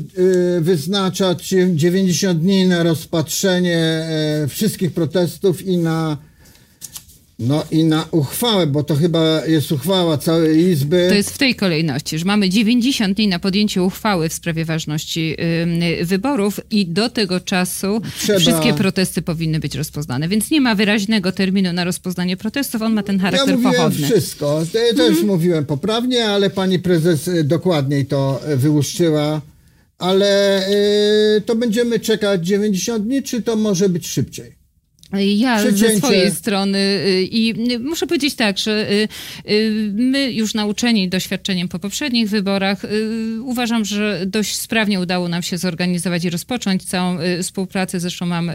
y, 0.57 0.61
wyznacza 0.61 1.35
90 1.73 2.39
dni 2.39 2.67
na 2.67 2.83
rozpatrzenie 2.83 4.07
y, 4.43 4.47
wszystkich 4.47 4.91
protestów 4.91 5.61
i 5.61 5.77
na 5.77 6.17
no 7.39 7.63
i 7.71 7.83
na 7.83 8.05
uchwałę, 8.11 8.67
bo 8.67 8.83
to 8.83 8.95
chyba 8.95 9.45
jest 9.45 9.71
uchwała 9.71 10.17
całej 10.17 10.57
Izby. 10.57 11.05
To 11.09 11.15
jest 11.15 11.31
w 11.31 11.37
tej 11.37 11.55
kolejności, 11.55 12.19
że 12.19 12.25
mamy 12.25 12.49
90 12.49 13.17
dni 13.17 13.27
na 13.27 13.39
podjęcie 13.39 13.83
uchwały 13.83 14.29
w 14.29 14.33
sprawie 14.33 14.65
ważności 14.65 15.35
wyborów 16.03 16.59
i 16.71 16.85
do 16.85 17.09
tego 17.09 17.39
czasu 17.39 18.01
Trzeba... 18.19 18.39
wszystkie 18.39 18.73
protesty 18.73 19.21
powinny 19.21 19.59
być 19.59 19.75
rozpoznane. 19.75 20.27
Więc 20.27 20.51
nie 20.51 20.61
ma 20.61 20.75
wyraźnego 20.75 21.31
terminu 21.31 21.73
na 21.73 21.83
rozpoznanie 21.83 22.37
protestów, 22.37 22.81
on 22.81 22.93
ma 22.93 23.03
ten 23.03 23.19
charakter 23.19 23.49
ja 23.49 23.55
mówiłem 23.55 23.75
pochodny. 23.75 24.07
wszystko. 24.07 24.61
Ja 24.73 24.97
też 24.97 25.17
mm. 25.17 25.25
mówiłem 25.25 25.65
poprawnie, 25.65 26.25
ale 26.25 26.49
pani 26.49 26.79
prezes 26.79 27.27
y, 27.27 27.43
dokładniej 27.43 28.05
to 28.05 28.41
y, 28.51 28.57
wyłuszczyła. 28.57 29.41
Ale 29.97 30.61
y, 31.37 31.41
to 31.41 31.55
będziemy 31.55 31.99
czekać 31.99 32.47
90 32.47 33.03
dni, 33.03 33.23
czy 33.23 33.41
to 33.41 33.55
może 33.55 33.89
być 33.89 34.07
szybciej? 34.07 34.56
Ja 35.13 35.71
ze 35.71 35.97
swojej 35.97 36.31
strony 36.31 36.77
y, 36.77 37.27
i 37.31 37.53
muszę 37.79 38.07
powiedzieć 38.07 38.35
tak, 38.35 38.57
że 38.57 38.91
y, 38.91 39.07
y, 39.51 39.91
my 39.93 40.31
już 40.31 40.53
nauczeni 40.53 41.09
doświadczeniem 41.09 41.67
po 41.67 41.79
poprzednich 41.79 42.29
wyborach 42.29 42.81
uważam, 43.41 43.85
że 43.85 44.23
dość 44.25 44.55
sprawnie 44.55 44.99
udało 44.99 45.27
nam 45.27 45.43
się 45.43 45.57
zorganizować 45.57 46.25
i 46.25 46.29
rozpocząć 46.29 46.83
całą 46.83 47.17
współpracę. 47.41 47.99
Zresztą 47.99 48.25
mam 48.25 48.51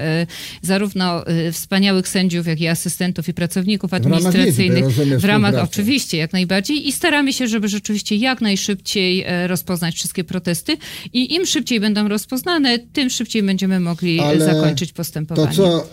zarówno 0.63 1.25
wspaniałych 1.53 2.09
sędziów, 2.09 2.47
jak 2.47 2.61
i 2.61 2.69
asystentów 2.69 3.29
i 3.29 3.35
pracowników 3.35 3.95
administracyjnych 3.95 4.85
w 4.89 4.99
ramach, 4.99 5.21
w 5.21 5.25
ramach 5.25 5.55
oczywiście 5.55 6.19
jak 6.19 6.33
najbardziej. 6.33 6.89
I 6.89 6.93
staramy 6.93 7.33
się, 7.33 7.49
żeby 7.49 7.69
rzeczywiście 7.69 8.17
jak 8.17 8.41
najszybciej 8.41 9.25
rozpoznać 9.47 9.95
wszystkie 9.95 10.25
protesty. 10.25 10.77
I 11.13 11.35
im 11.35 11.47
szybciej 11.47 11.81
będą 11.81 12.09
rozpoznane, 12.09 12.79
tym 12.79 13.11
szybciej 13.11 13.43
będziemy 13.43 13.81
mogli 13.81 14.21
Ale 14.21 14.45
zakończyć 14.45 14.93
postępowanie. 14.93 15.57
To 15.57 15.87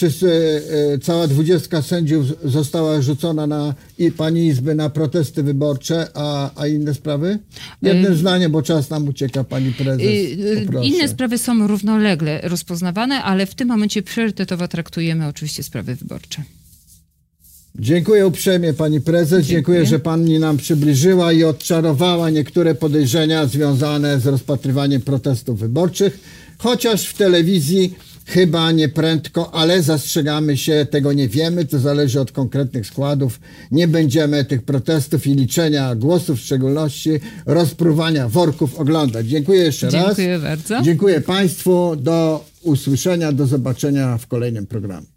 wszyscy, 0.01 0.61
e, 0.93 0.99
cała 0.99 1.27
dwudziestka 1.27 1.81
sędziów 1.81 2.25
została 2.43 3.01
rzucona 3.01 3.47
na 3.47 3.73
i 3.97 4.11
pani 4.11 4.47
Izby 4.47 4.75
na 4.75 4.89
protesty 4.89 5.43
wyborcze, 5.43 6.07
a, 6.13 6.51
a 6.55 6.67
inne 6.67 6.93
sprawy? 6.93 7.39
Jednym 7.81 8.15
zdaniem, 8.15 8.51
bo 8.51 8.61
czas 8.61 8.89
nam 8.89 9.07
ucieka, 9.07 9.43
pani 9.43 9.71
prezes. 9.71 10.07
Poproszę. 10.65 10.87
Inne 10.87 11.07
sprawy 11.07 11.37
są 11.37 11.67
równolegle 11.67 12.41
rozpoznawane, 12.43 13.23
ale 13.23 13.45
w 13.45 13.55
tym 13.55 13.67
momencie 13.67 14.01
priorytetowo 14.01 14.67
traktujemy 14.67 15.27
oczywiście 15.27 15.63
sprawy 15.63 15.95
wyborcze. 15.95 16.43
Dziękuję 17.75 18.27
uprzejmie 18.27 18.73
pani 18.73 19.01
prezes. 19.01 19.45
Dziękuję. 19.45 19.55
Dziękuję, 19.55 19.85
że 19.85 19.99
pani 19.99 20.39
nam 20.39 20.57
przybliżyła 20.57 21.33
i 21.33 21.43
odczarowała 21.43 22.29
niektóre 22.29 22.75
podejrzenia 22.75 23.45
związane 23.45 24.19
z 24.19 24.27
rozpatrywaniem 24.27 25.01
protestów 25.01 25.59
wyborczych, 25.59 26.19
chociaż 26.57 27.05
w 27.05 27.17
telewizji 27.17 27.95
Chyba 28.25 28.71
nie 28.71 28.89
prędko, 28.89 29.53
ale 29.53 29.83
zastrzegamy 29.83 30.57
się, 30.57 30.87
tego 30.91 31.13
nie 31.13 31.27
wiemy, 31.27 31.65
to 31.65 31.79
zależy 31.79 32.21
od 32.21 32.31
konkretnych 32.31 32.87
składów. 32.87 33.39
Nie 33.71 33.87
będziemy 33.87 34.45
tych 34.45 34.63
protestów 34.63 35.27
i 35.27 35.33
liczenia 35.35 35.95
głosów, 35.95 36.39
w 36.39 36.43
szczególności 36.43 37.09
rozpruwania 37.45 38.29
worków 38.29 38.79
oglądać. 38.79 39.27
Dziękuję 39.27 39.63
jeszcze 39.63 39.87
Dziękuję 39.87 40.07
raz. 40.07 40.17
Dziękuję 40.17 40.39
bardzo. 40.39 40.81
Dziękuję 40.81 41.21
Państwu. 41.21 41.95
Do 41.95 42.45
usłyszenia, 42.61 43.31
do 43.31 43.47
zobaczenia 43.47 44.17
w 44.17 44.27
kolejnym 44.27 44.67
programie. 44.67 45.10